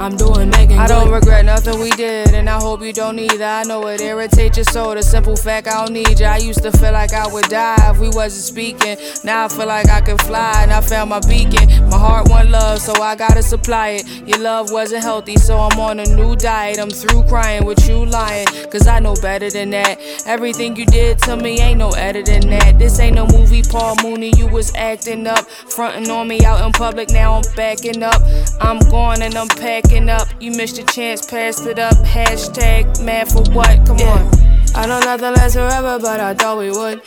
I'm 0.02 0.16
doing 0.16 0.50
making 0.50 0.80
I 0.80 0.88
don't 0.88 1.12
regret 1.12 1.44
nothing 1.44 1.78
we 1.78 1.90
did, 1.90 2.34
and 2.34 2.50
I 2.50 2.58
hope 2.58 2.82
you 2.82 2.92
don't 2.92 3.20
either. 3.20 3.44
I 3.44 3.62
know 3.62 3.86
it 3.86 4.00
irritates 4.00 4.56
your 4.56 4.64
soul, 4.64 4.96
the 4.96 5.02
simple 5.02 5.36
fact 5.36 5.68
I 5.68 5.84
don't 5.84 5.92
need 5.92 6.18
you. 6.18 6.26
I 6.26 6.38
used 6.38 6.60
to 6.64 6.72
feel 6.72 6.90
like 6.90 7.12
I 7.12 7.32
would 7.32 7.44
die 7.44 7.76
if 7.88 8.00
we 8.00 8.08
wasn't 8.08 8.42
speaking. 8.42 8.96
Now 9.22 9.44
I 9.44 9.48
feel 9.48 9.66
like 9.66 9.88
I 9.88 10.00
can 10.00 10.18
fly, 10.18 10.54
and 10.64 10.72
I 10.72 10.80
found 10.80 11.10
my 11.10 11.20
beacon. 11.20 11.68
My 11.88 11.98
heart 11.98 12.28
want 12.28 12.50
love, 12.50 12.80
so 12.80 13.00
I 13.00 13.14
gotta 13.14 13.44
supply 13.44 13.90
it. 14.00 14.26
Your 14.26 14.38
love 14.38 14.72
wasn't 14.72 15.04
healthy, 15.04 15.36
so 15.36 15.56
I'm 15.56 15.78
on 15.78 16.00
a 16.00 16.16
new 16.16 16.34
diet. 16.34 16.80
I'm 16.80 16.90
through 16.90 17.22
crying 17.28 17.64
with 17.64 17.88
you 17.88 18.04
lying, 18.04 18.46
cause 18.72 18.88
I 18.88 18.98
know 18.98 19.14
better 19.22 19.50
than 19.50 19.70
that. 19.70 20.00
Everything 20.26 20.74
you 20.74 20.84
did 20.86 21.20
to 21.20 21.36
me 21.36 21.60
ain't 21.60 21.78
no 21.78 21.90
editing 21.90 22.50
that. 22.50 22.76
This 22.76 22.98
ain't 22.98 23.14
no 23.14 23.28
movie, 23.28 23.62
Paul 23.62 23.94
Mooney. 24.02 24.32
You 24.36 24.48
was 24.48 24.74
acting 24.74 25.28
up, 25.28 25.48
fronting 25.48 26.10
on 26.10 26.26
me 26.26 26.44
out 26.44 26.66
in 26.66 26.72
public. 26.72 27.10
Now 27.10 27.34
I'm 27.34 27.44
backing 27.54 28.02
up. 28.02 28.20
I'm 28.60 28.80
going 28.90 29.22
and 29.22 29.36
I'm 29.36 29.46
packing 29.46 29.91
up. 30.00 30.28
You 30.40 30.52
missed 30.52 30.78
your 30.78 30.86
chance, 30.86 31.26
passed 31.26 31.66
it 31.66 31.78
up. 31.78 31.94
Hashtag 31.98 33.04
mad 33.04 33.28
for 33.28 33.42
what? 33.52 33.86
Come 33.86 33.98
yeah. 33.98 34.12
on. 34.12 34.42
I 34.74 34.86
don't 34.86 35.00
know 35.00 35.16
nothing 35.16 35.34
lasts 35.34 35.54
forever, 35.54 35.98
but 35.98 36.18
I 36.18 36.34
thought 36.34 36.58
we 36.58 36.70
would. 36.70 37.02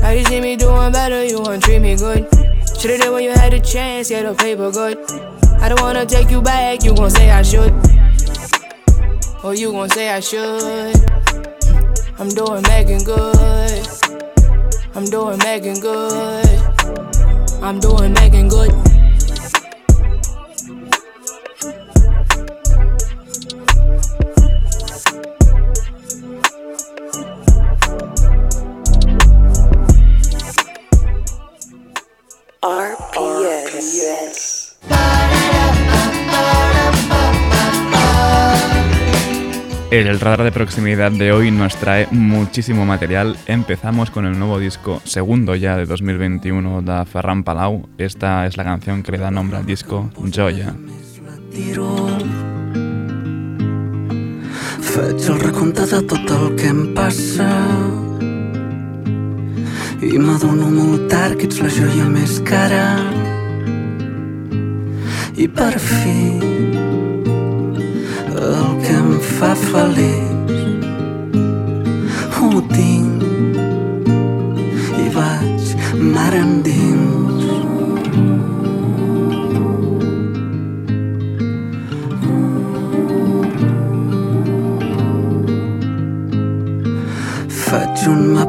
Now 0.00 0.10
you 0.10 0.24
see 0.24 0.40
me 0.40 0.56
doing 0.56 0.90
better, 0.92 1.24
you 1.24 1.40
wanna 1.40 1.60
treat 1.60 1.80
me 1.80 1.96
good. 1.96 2.26
Should've 2.78 3.00
did 3.00 3.12
when 3.12 3.24
you 3.24 3.30
had 3.30 3.52
a 3.52 3.60
chance, 3.60 4.10
yeah, 4.10 4.22
the 4.22 4.34
paper 4.34 4.70
good. 4.70 4.98
I 5.60 5.68
don't 5.68 5.82
wanna 5.82 6.06
take 6.06 6.30
you 6.30 6.40
back, 6.40 6.82
you 6.82 6.94
gon' 6.94 7.10
say 7.10 7.30
I 7.30 7.42
should. 7.42 7.74
Or 9.44 9.54
you 9.54 9.72
gon' 9.72 9.90
say 9.90 10.08
I 10.08 10.20
should. 10.20 10.96
I'm 12.18 12.30
doing 12.30 12.62
Megan 12.62 13.04
good. 13.04 13.86
I'm 14.94 15.04
doing 15.04 15.38
Megan 15.38 15.78
good. 15.80 16.46
I'm 17.62 17.78
doing 17.80 18.14
Megan 18.14 18.48
good. 18.48 18.89
RPS. 32.62 34.50
El 39.90 40.20
radar 40.20 40.44
de 40.44 40.52
proximidad 40.52 41.10
de 41.10 41.32
hoy 41.32 41.50
nos 41.50 41.74
trae 41.76 42.06
muchísimo 42.10 42.84
material. 42.84 43.38
Empezamos 43.46 44.10
con 44.10 44.26
el 44.26 44.38
nuevo 44.38 44.58
disco, 44.58 45.00
segundo 45.04 45.54
ya 45.54 45.78
de 45.78 45.86
2021, 45.86 46.82
de 46.82 47.06
Ferran 47.06 47.44
Palau. 47.44 47.88
Esta 47.96 48.46
es 48.46 48.58
la 48.58 48.64
canción 48.64 49.02
que 49.02 49.12
le 49.12 49.18
da 49.18 49.30
nombre 49.30 49.56
al 49.56 49.64
disco, 49.64 50.10
Joya. 50.16 50.74
Faig 54.80 55.22
el 55.28 55.40
recompte 55.40 55.86
de 55.86 56.02
tot 56.02 56.30
el 56.30 56.56
que 56.56 56.66
em 56.66 56.94
passa 56.94 58.09
i 60.02 60.16
m'adono 60.18 60.70
molt 60.72 61.08
tard 61.12 61.36
que 61.36 61.44
ets 61.44 61.58
la 61.60 61.68
joia 61.68 62.06
més 62.08 62.38
cara. 62.48 62.84
I 65.36 65.46
per 65.58 65.74
fi 65.76 66.16
el 68.32 68.70
que 68.80 68.96
em 68.96 69.12
fa 69.36 69.52
feliç 69.66 70.56
ho 72.38 72.64
tinc. 72.72 73.28
I 75.04 75.08
vaig 75.18 75.76
mar 76.16 76.32
endins 76.40 77.09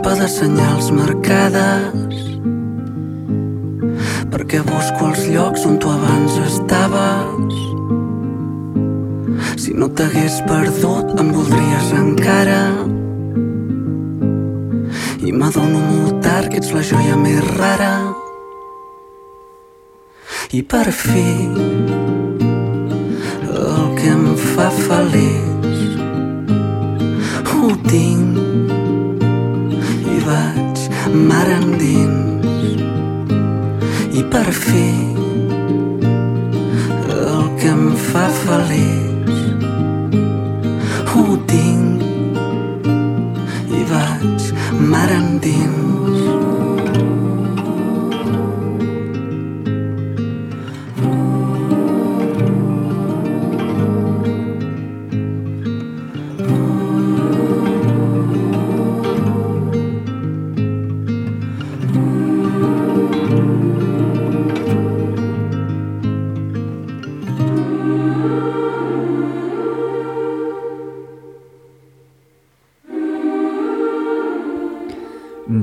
mapa 0.01 0.17
de 0.17 0.27
senyals 0.27 0.87
marcades 0.89 2.15
perquè 4.33 4.61
busco 4.65 5.09
els 5.11 5.27
llocs 5.29 5.65
on 5.69 5.75
tu 5.77 5.91
abans 5.93 6.37
estaves. 6.41 7.59
Si 9.61 9.75
no 9.77 9.91
t'hagués 9.93 10.39
perdut, 10.49 11.13
em 11.21 11.29
voldries 11.35 11.91
encara. 11.99 12.63
I 15.21 15.35
m'adono 15.37 15.83
molt 15.91 16.17
tard 16.25 16.49
que 16.49 16.57
ets 16.63 16.73
la 16.73 16.81
joia 16.81 17.19
més 17.21 17.45
rara. 17.59 17.93
I 20.49 20.63
per 20.65 20.87
fi, 20.89 21.29
el 23.53 23.85
que 24.01 24.09
em 24.17 24.27
fa 24.49 24.71
feliç, 24.81 25.87
ho 27.53 27.75
tinc 27.85 28.30
mar 31.13 31.47
endins. 31.47 32.45
I 34.13 34.23
per 34.31 34.47
fi 34.51 34.87
el 37.11 37.45
que 37.59 37.69
em 37.71 37.85
fa 38.09 38.25
feliç 38.41 39.39
ho 41.13 41.25
tinc. 41.53 42.03
I 43.79 43.85
vaig 43.91 44.51
mar 44.91 45.09
endins 45.21 45.90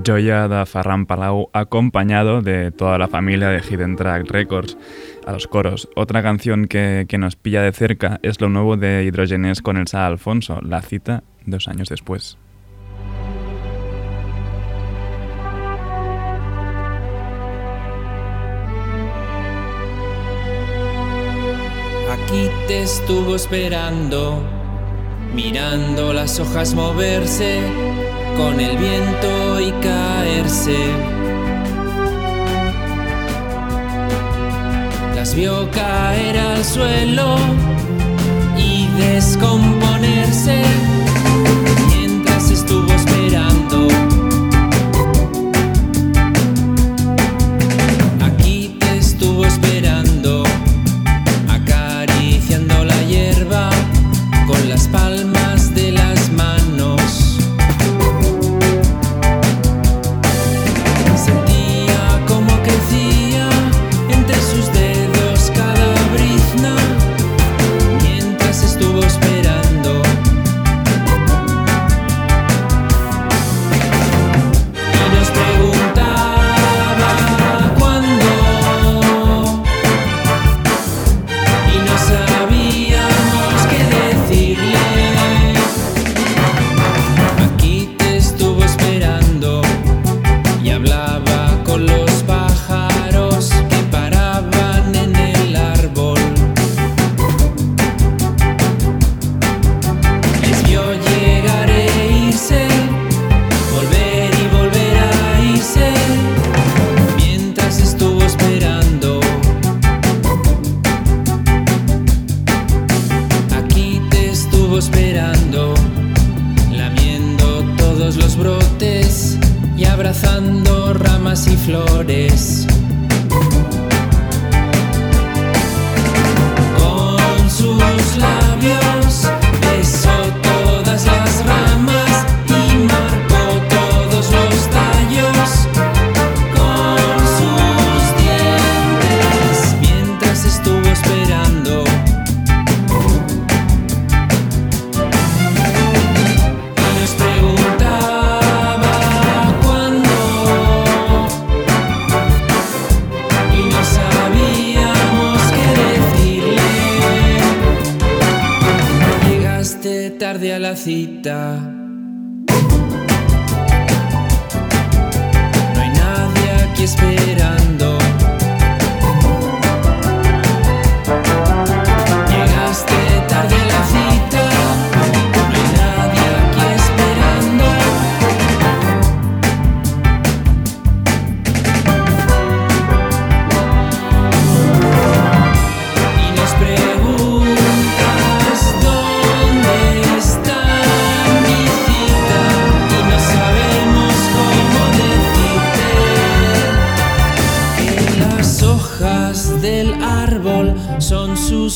Joya 0.08 0.48
de 0.48 0.64
Ferran 0.64 1.04
Palau, 1.04 1.50
acompañado 1.52 2.40
de 2.40 2.70
toda 2.70 2.96
la 2.96 3.08
familia 3.08 3.50
de 3.50 3.60
Hidden 3.60 3.96
Track 3.96 4.30
Records 4.30 4.78
a 5.26 5.32
los 5.32 5.46
coros. 5.46 5.90
Otra 5.96 6.22
canción 6.22 6.66
que, 6.66 7.06
nos 7.18 7.36
pilla 7.36 7.60
de 7.60 7.72
cerca 7.72 8.18
es 8.22 8.40
lo 8.40 8.48
nuevo 8.48 8.78
de 8.78 9.04
Hidrogenes 9.04 9.60
con 9.60 9.76
Elsa 9.76 10.06
Alfonso, 10.06 10.60
la 10.62 10.80
cita 10.80 11.24
dos 11.44 11.68
años 11.68 11.90
después. 11.90 12.38
Aquí 22.10 22.48
te 22.66 22.82
estuvo 22.82 23.36
esperando, 23.36 24.42
mirando 25.34 26.14
las 26.14 26.40
hojas 26.40 26.74
moverse 26.74 28.07
con 28.38 28.60
el 28.60 28.78
viento 28.78 29.60
y 29.60 29.72
caerse. 29.82 30.78
Las 35.16 35.34
vio 35.34 35.68
caer 35.72 36.38
al 36.38 36.64
suelo 36.64 37.36
y 38.56 38.86
descomponerse 38.96 40.62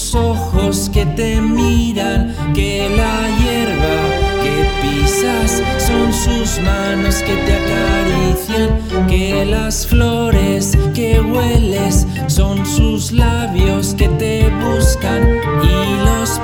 sus 0.02 0.14
ojos 0.16 0.90
que 0.92 1.06
te 1.06 1.40
miran, 1.40 2.34
que 2.54 2.88
la 2.96 3.28
hierba 3.38 3.94
que 4.42 4.66
pisas 4.82 5.62
son 5.78 6.12
sus 6.12 6.60
manos 6.64 7.22
que 7.22 7.36
te 7.36 7.54
acarician, 7.54 9.06
que 9.06 9.44
las 9.46 9.86
flores 9.86 10.76
que 10.92 11.20
hueles 11.20 12.06
son 12.26 12.66
sus 12.66 13.12
labios 13.12 13.94
que 13.94 14.08
te 14.08 14.50
buscan 14.50 15.22
y 15.62 16.04
los 16.04 16.40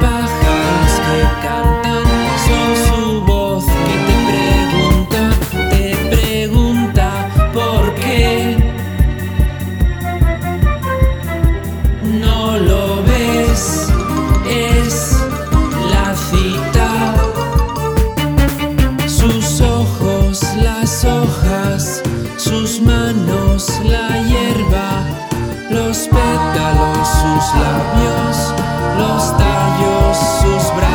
sus 27.05 27.55
labios, 27.55 28.55
los 28.99 29.37
tallos, 29.37 30.19
sus 30.41 30.75
brazos, 30.75 30.88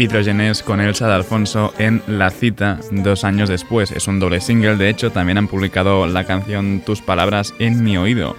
Hidrogenes 0.00 0.62
con 0.62 0.80
Elsa 0.80 1.06
de 1.08 1.12
Alfonso 1.12 1.74
en 1.78 2.02
La 2.06 2.30
Cita 2.30 2.80
dos 2.90 3.22
años 3.22 3.50
después. 3.50 3.90
Es 3.90 4.08
un 4.08 4.18
doble 4.18 4.40
single, 4.40 4.76
de 4.76 4.88
hecho 4.88 5.10
también 5.12 5.36
han 5.36 5.46
publicado 5.46 6.06
la 6.06 6.24
canción 6.24 6.80
Tus 6.80 7.02
Palabras 7.02 7.52
en 7.58 7.84
mi 7.84 7.98
oído. 7.98 8.34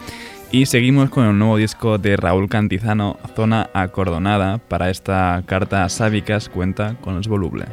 Y 0.52 0.66
seguimos 0.66 1.12
con 1.12 1.28
el 1.28 1.38
nuevo 1.38 1.58
disco 1.58 2.00
de 2.00 2.18
Raúl 2.18 2.50
Cantizano, 2.50 3.20
Zona 3.36 3.70
Acordonada. 3.74 4.58
Para 4.58 4.90
esta 4.90 5.44
carta 5.46 5.88
Sábicas 5.88 6.50
cuenta 6.50 6.96
con 7.00 7.16
los 7.16 7.28
voluble. 7.28 7.66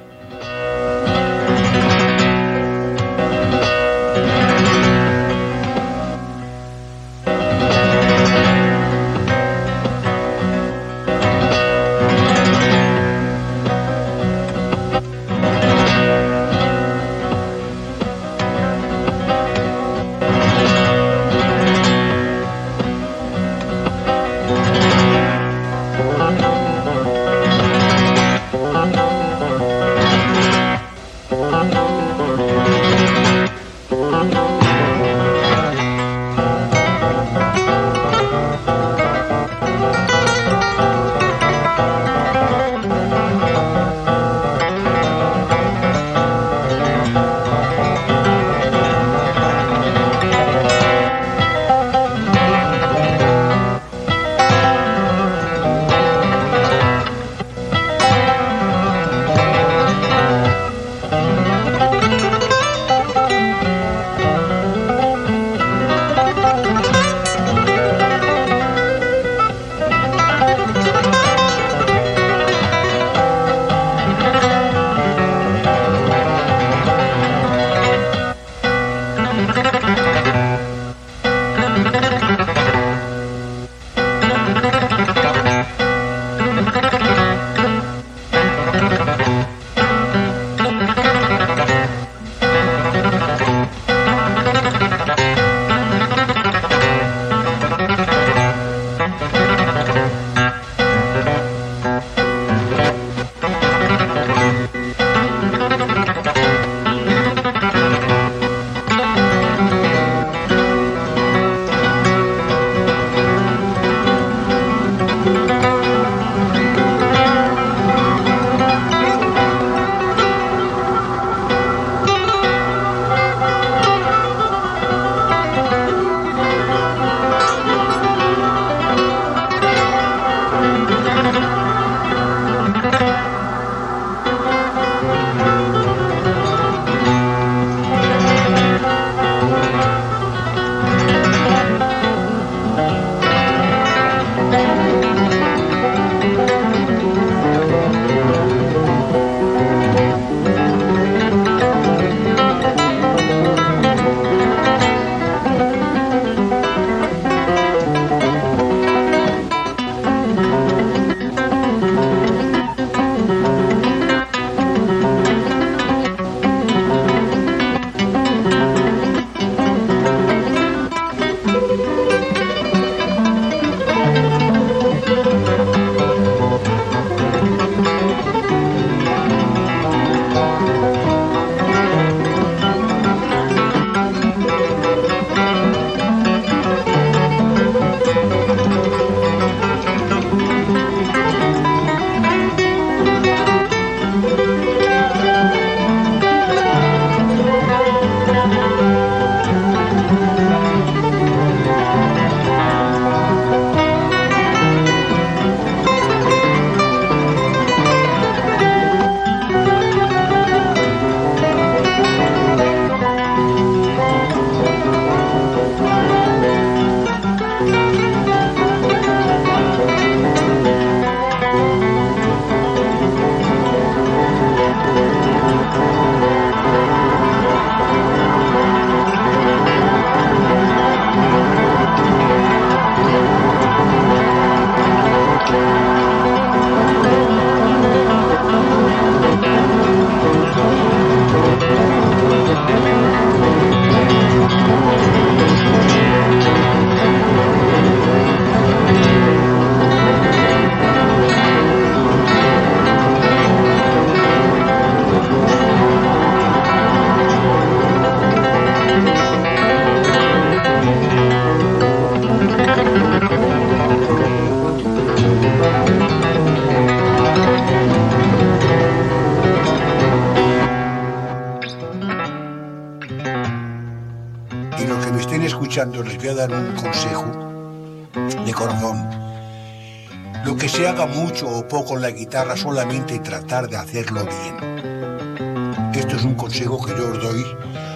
Mucho 281.06 281.48
o 281.48 281.66
poco 281.66 281.94
en 281.96 282.02
la 282.02 282.10
guitarra, 282.10 282.56
solamente 282.56 283.18
tratar 283.20 283.68
de 283.68 283.76
hacerlo 283.76 284.24
bien. 284.24 285.94
Esto 285.94 286.16
es 286.16 286.24
un 286.24 286.34
consejo 286.34 286.84
que 286.84 286.92
yo 286.92 287.10
os 287.10 287.22
doy 287.22 287.44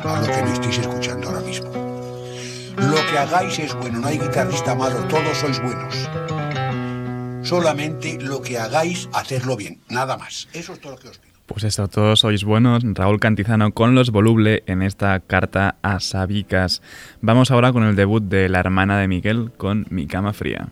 a 0.05 0.21
los 0.21 0.29
que 0.29 0.43
me 0.43 0.53
estéis 0.53 0.79
escuchando 0.79 1.29
ahora 1.29 1.41
mismo. 1.41 1.71
Lo 2.77 2.97
que 3.11 3.19
hagáis 3.19 3.59
es 3.59 3.75
bueno, 3.75 4.01
no 4.01 4.09
hay 4.09 4.19
guitarrista 4.19 4.75
malo, 4.75 4.97
todos 5.09 5.37
sois 5.39 5.61
buenos. 5.63 6.09
Solamente 7.43 8.19
lo 8.21 8.41
que 8.41 8.59
hagáis, 8.59 9.09
hacerlo 9.13 9.57
bien, 9.57 9.81
nada 9.89 10.17
más. 10.17 10.49
Eso 10.53 10.73
es 10.73 10.81
todo 10.81 10.93
lo 10.93 10.99
que 10.99 11.09
os 11.09 11.19
pido. 11.19 11.33
Pues 11.47 11.65
eso, 11.65 11.87
todos 11.89 12.21
sois 12.21 12.45
buenos. 12.45 12.83
Raúl 12.85 13.21
Cantizano 13.21 13.73
con 13.73 13.95
los 13.95 14.11
Voluble 14.11 14.63
en 14.67 14.83
esta 14.83 15.21
carta 15.21 15.77
a 15.83 16.01
Sabicas. 16.01 16.83
Vamos 17.21 17.51
ahora 17.51 17.73
con 17.73 17.85
el 17.85 17.97
debut 17.97 18.23
de 18.23 18.49
la 18.49 18.61
hermana 18.61 18.99
de 18.99 19.09
Miguel 19.09 19.53
con 19.57 19.87
Mi 19.91 20.07
cama 20.07 20.33
fría. 20.33 20.71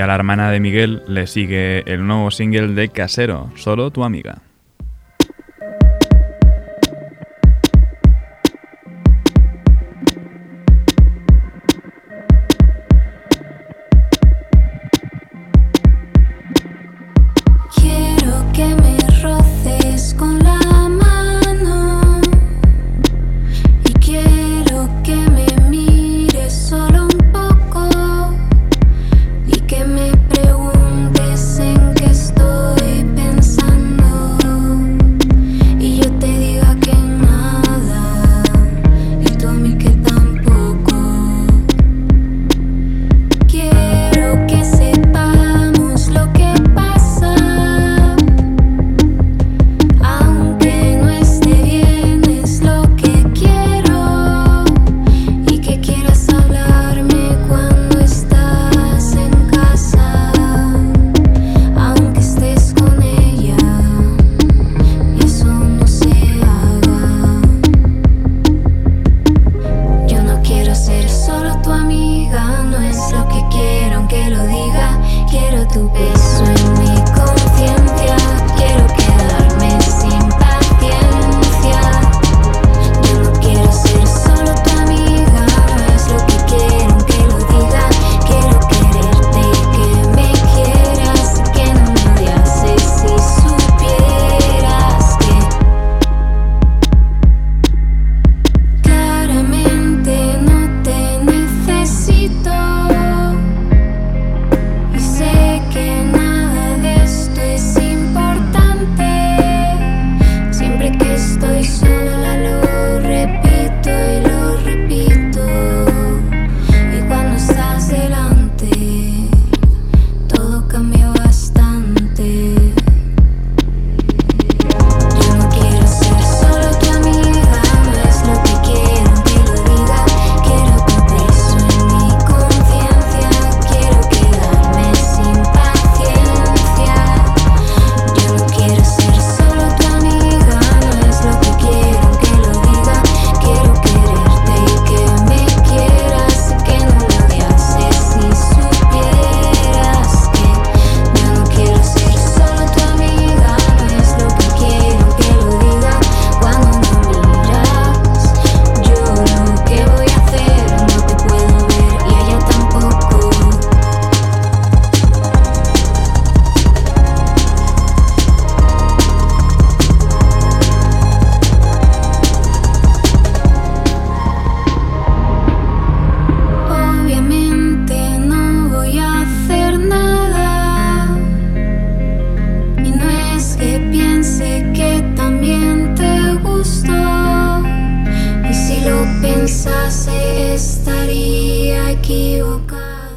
A 0.00 0.06
la 0.06 0.14
hermana 0.14 0.50
de 0.50 0.60
Miguel 0.60 1.02
le 1.06 1.26
sigue 1.26 1.82
el 1.92 2.06
nuevo 2.06 2.30
single 2.30 2.68
de 2.68 2.88
Casero, 2.88 3.50
Solo 3.56 3.90
tu 3.90 4.04
amiga. 4.04 4.49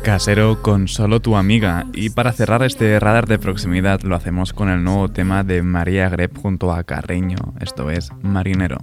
Casero 0.04 0.62
con 0.62 0.90
solo 0.90 1.22
tu 1.22 1.38
amiga. 1.38 1.86
Y 1.94 2.10
para 2.10 2.34
cerrar 2.34 2.62
este 2.62 3.00
radar 3.00 3.26
de 3.26 3.40
proximidad 3.40 4.02
lo 4.02 4.18
hacemos 4.18 4.52
con 4.52 4.68
el 4.68 4.84
nuevo 4.84 5.08
tema 5.08 5.46
de 5.46 5.64
María 5.64 6.10
Greb 6.10 6.38
junto 6.38 6.74
a 6.74 6.84
Carreño, 6.84 7.38
esto 7.62 7.90
es 7.90 8.12
Marinero. 8.22 8.80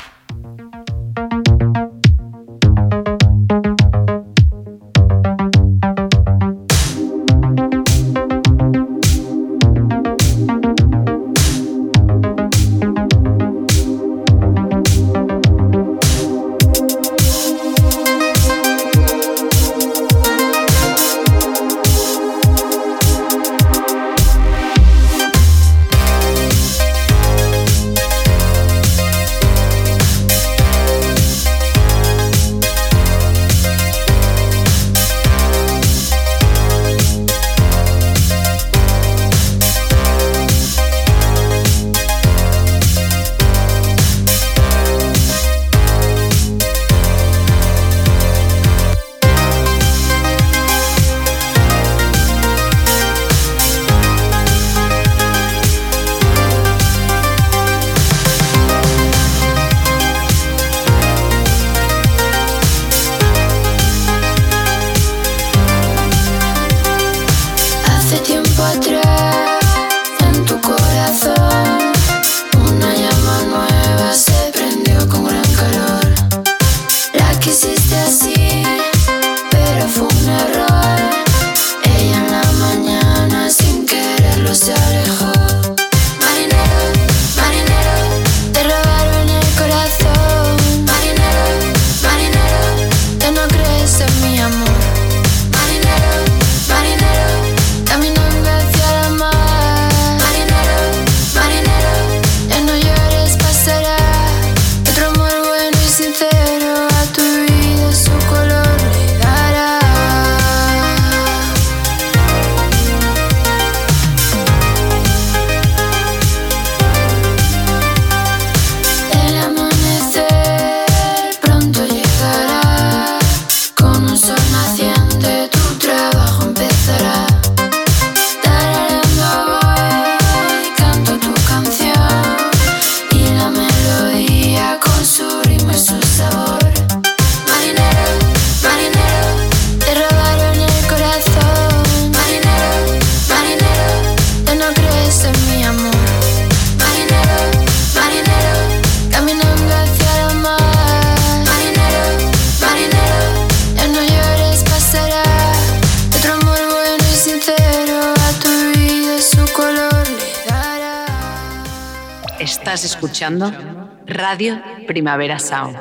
Radio 164.40 164.58
Primavera 164.86 165.38
Sound, 165.38 165.76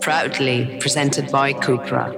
proudly 0.00 0.78
presented 0.80 1.30
by 1.30 1.52
Cupra. 1.52 2.10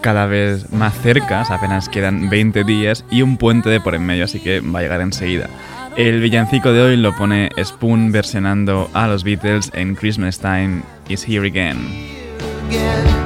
Cada 0.00 0.24
vez 0.26 0.72
más 0.72 0.94
cerca, 1.02 1.42
apenas 1.42 1.90
quedan 1.90 2.30
20 2.30 2.64
días 2.64 3.04
y 3.10 3.20
un 3.20 3.36
puente 3.36 3.68
de 3.68 3.80
por 3.80 3.94
en 3.94 4.06
medio, 4.06 4.24
así 4.24 4.40
que 4.40 4.60
va 4.60 4.78
a 4.78 4.82
llegar 4.82 5.02
enseguida. 5.02 5.50
El 5.96 6.20
villancico 6.20 6.72
de 6.72 6.80
hoy 6.80 6.96
lo 6.96 7.14
pone 7.14 7.50
Spoon 7.62 8.12
versionando 8.12 8.88
a 8.94 9.06
los 9.06 9.24
Beatles 9.24 9.70
en 9.74 9.94
Christmas 9.94 10.38
Time 10.38 10.82
is 11.08 11.28
Here 11.28 11.46
Again. 11.46 13.21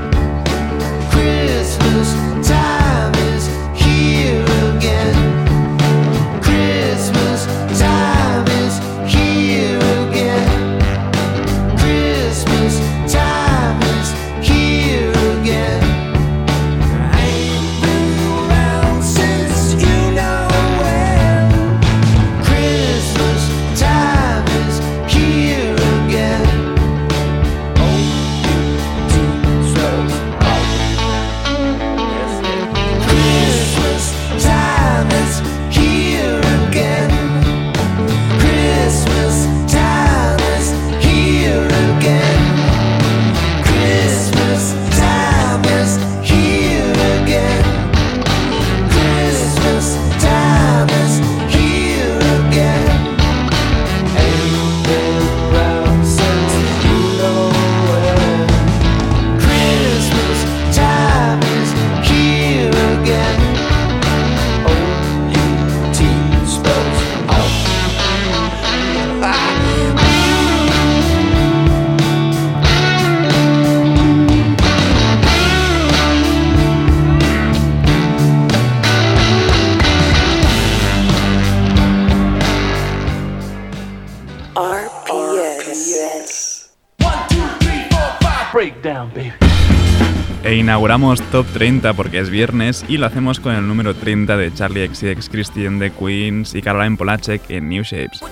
Recalentamos 90.96 91.30
top 91.30 91.46
30 91.52 91.92
porque 91.92 92.20
es 92.20 92.30
viernes 92.30 92.82
y 92.88 92.96
lo 92.96 93.04
hacemos 93.04 93.38
con 93.38 93.54
el 93.54 93.68
número 93.68 93.94
30 93.94 94.34
de 94.38 94.54
Charlie 94.54 94.88
XCX 94.88 95.28
Christian 95.28 95.78
de 95.78 95.92
Queens 95.92 96.54
y 96.54 96.62
Caroline 96.62 96.96
Polacek 96.96 97.50
en 97.50 97.68
New 97.68 97.82
Shapes. 97.82 98.22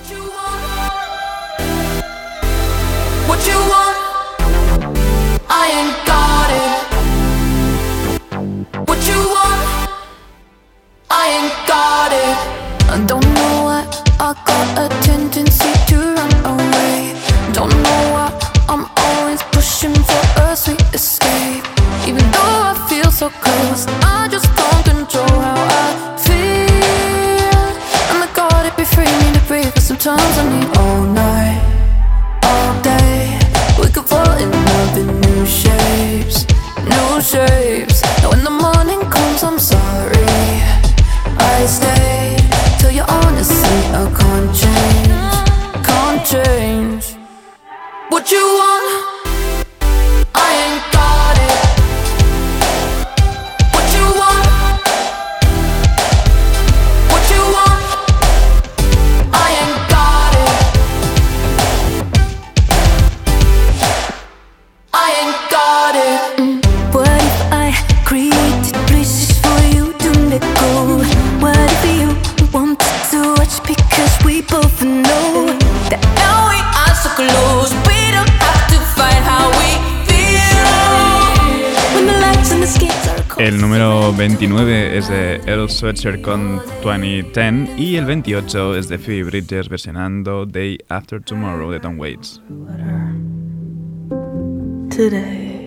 Sometimes 29.97 30.37
I 30.37 30.59
need 30.59 30.69
oh, 30.75 30.81
all 30.81 31.05
night 31.05 31.24
ConcertCon 86.05 86.61
2010 86.83 87.79
y 87.79 87.95
el 87.95 88.05
28 88.05 88.75
es 88.75 88.87
de 88.87 88.99
Phoebe 88.99 89.23
Bridgers 89.23 89.67
versionando 89.67 90.45
Day 90.45 90.77
After 90.87 91.19
Tomorrow 91.19 91.71
de 91.71 91.79
Tom 91.79 91.97
Waits. 91.97 92.39
Today, 94.91 95.65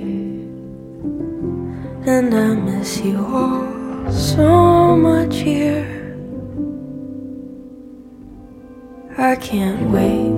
and 2.06 2.32
I 2.32 2.54
miss 2.54 3.02
you 3.02 3.18
all 3.18 4.12
so 4.12 4.96
much 4.96 5.34
here. 5.34 6.14
I 9.18 9.34
can't 9.34 9.90
wait 9.90 10.30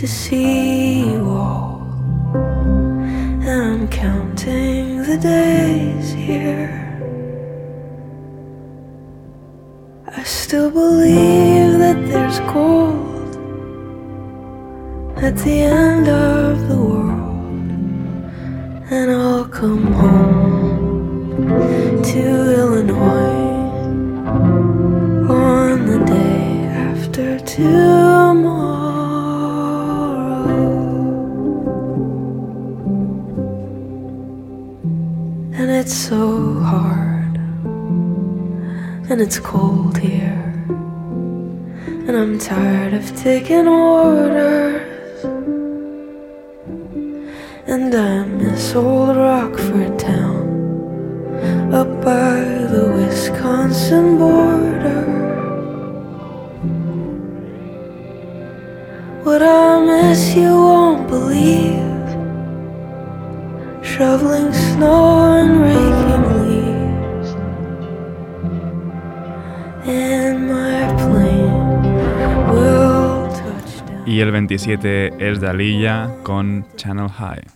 to 0.00 0.08
see 0.08 1.02
you 1.02 1.24
all, 1.28 1.86
and 2.34 3.48
I'm 3.48 3.86
counting 3.86 5.04
the 5.04 5.16
days 5.18 6.10
here. 6.10 6.85
still 10.46 10.70
believe 10.70 11.72
that 11.80 11.98
there's 12.06 12.38
gold 12.52 13.34
at 15.16 15.34
the 15.38 15.62
end 15.62 16.06
of 16.06 16.68
the 16.68 16.76
world, 16.76 17.70
and 18.92 19.10
I'll 19.10 19.46
come 19.46 19.92
home 19.92 21.48
to 22.10 22.22
Illinois 22.60 23.42
on 25.28 25.86
the 25.90 25.98
day 26.04 26.66
after 26.90 27.40
tomorrow, 27.40 28.46
and 35.58 35.68
it's 35.72 35.96
so 36.08 36.22
hard 36.60 37.34
and 39.08 39.20
it's 39.20 39.38
cold 39.38 39.96
here. 39.98 40.25
And 42.08 42.16
I'm 42.16 42.38
tired 42.38 42.94
of 42.94 43.04
taking 43.16 43.66
orders. 43.66 45.24
And 47.66 47.92
I 47.92 48.24
miss 48.24 48.76
old 48.76 49.16
Rockford 49.16 49.98
town, 49.98 51.74
up 51.74 51.88
by 52.04 52.38
the 52.72 52.92
Wisconsin 52.94 54.18
border. 54.18 55.02
What 59.24 59.42
I 59.42 59.84
miss, 59.84 60.36
you 60.36 60.54
won't 60.54 61.08
believe. 61.08 62.06
Shoveling 63.84 64.52
snow 64.52 65.15
el 74.26 74.32
27 74.32 75.30
es 75.30 75.40
Dalilla 75.40 76.10
con 76.24 76.66
Channel 76.76 77.08
High. 77.08 77.55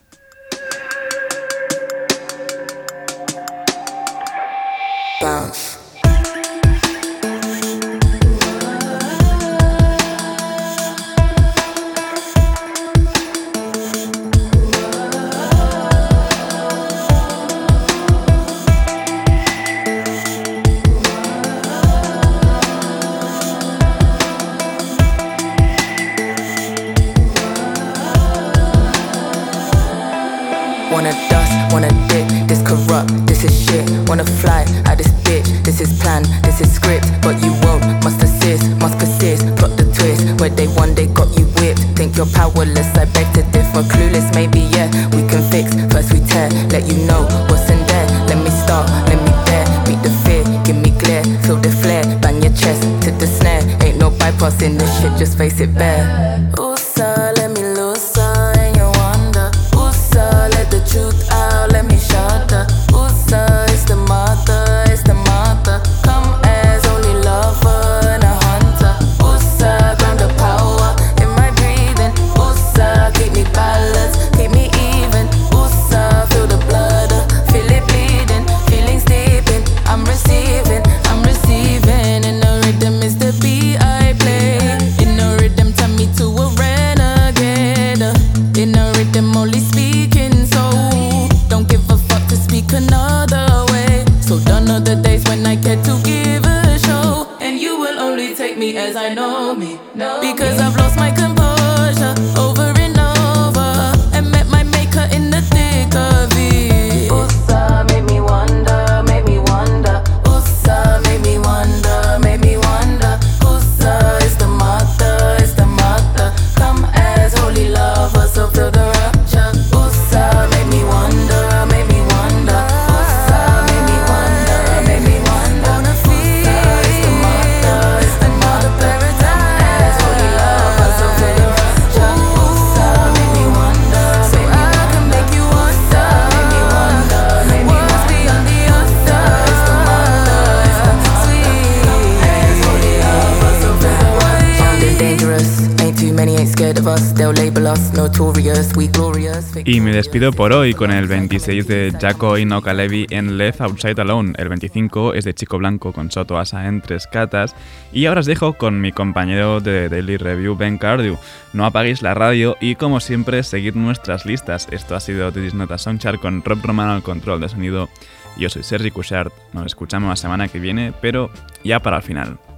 Despido 150.11 150.33
por 150.33 150.53
hoy 150.53 150.75
con 150.75 150.91
el 150.91 151.07
26 151.07 151.69
de 151.69 151.93
Jaco 152.01 152.37
Inoka 152.37 152.75
Levi 152.75 153.07
en 153.11 153.39
Left 153.39 153.61
Outside 153.61 154.01
Alone. 154.01 154.33
El 154.39 154.49
25 154.49 155.15
es 155.15 155.25
de 155.25 155.35
Chico 155.35 155.57
Blanco 155.57 155.93
con 155.93 156.11
Soto 156.11 156.37
Asa 156.37 156.67
en 156.67 156.81
Tres 156.81 157.07
Catas. 157.07 157.55
Y 157.93 158.07
ahora 158.07 158.19
os 158.19 158.27
dejo 158.27 158.55
con 158.55 158.81
mi 158.81 158.91
compañero 158.91 159.61
de 159.61 159.89
Daily 159.89 160.17
Review, 160.17 160.57
Ben 160.57 160.79
Cardew. 160.79 161.17
No 161.53 161.65
apaguéis 161.65 162.03
la 162.03 162.15
radio 162.15 162.57
y, 162.61 162.75
como 162.75 162.99
siempre, 162.99 163.45
seguid 163.45 163.77
nuestras 163.77 164.27
listas. 164.27 164.67
Esto 164.73 164.97
ha 164.97 165.01
sido 165.01 165.31
The 165.31 165.43
Disnota 165.43 165.79
Songchart 165.79 166.21
con 166.21 166.43
Rob 166.43 166.59
Romano 166.61 166.91
al 166.91 167.05
control 167.05 167.41
de 167.41 167.49
sonido. 167.49 167.89
Yo 168.37 168.51
soy 168.51 168.65
Sergi 168.65 168.91
Cushart. 168.91 169.33
Nos 169.53 169.67
escuchamos 169.67 170.09
la 170.09 170.17
semana 170.17 170.49
que 170.49 170.59
viene, 170.59 170.93
pero 171.01 171.31
ya 171.63 171.79
para 171.79 171.99
el 171.99 172.03
final. 172.03 172.50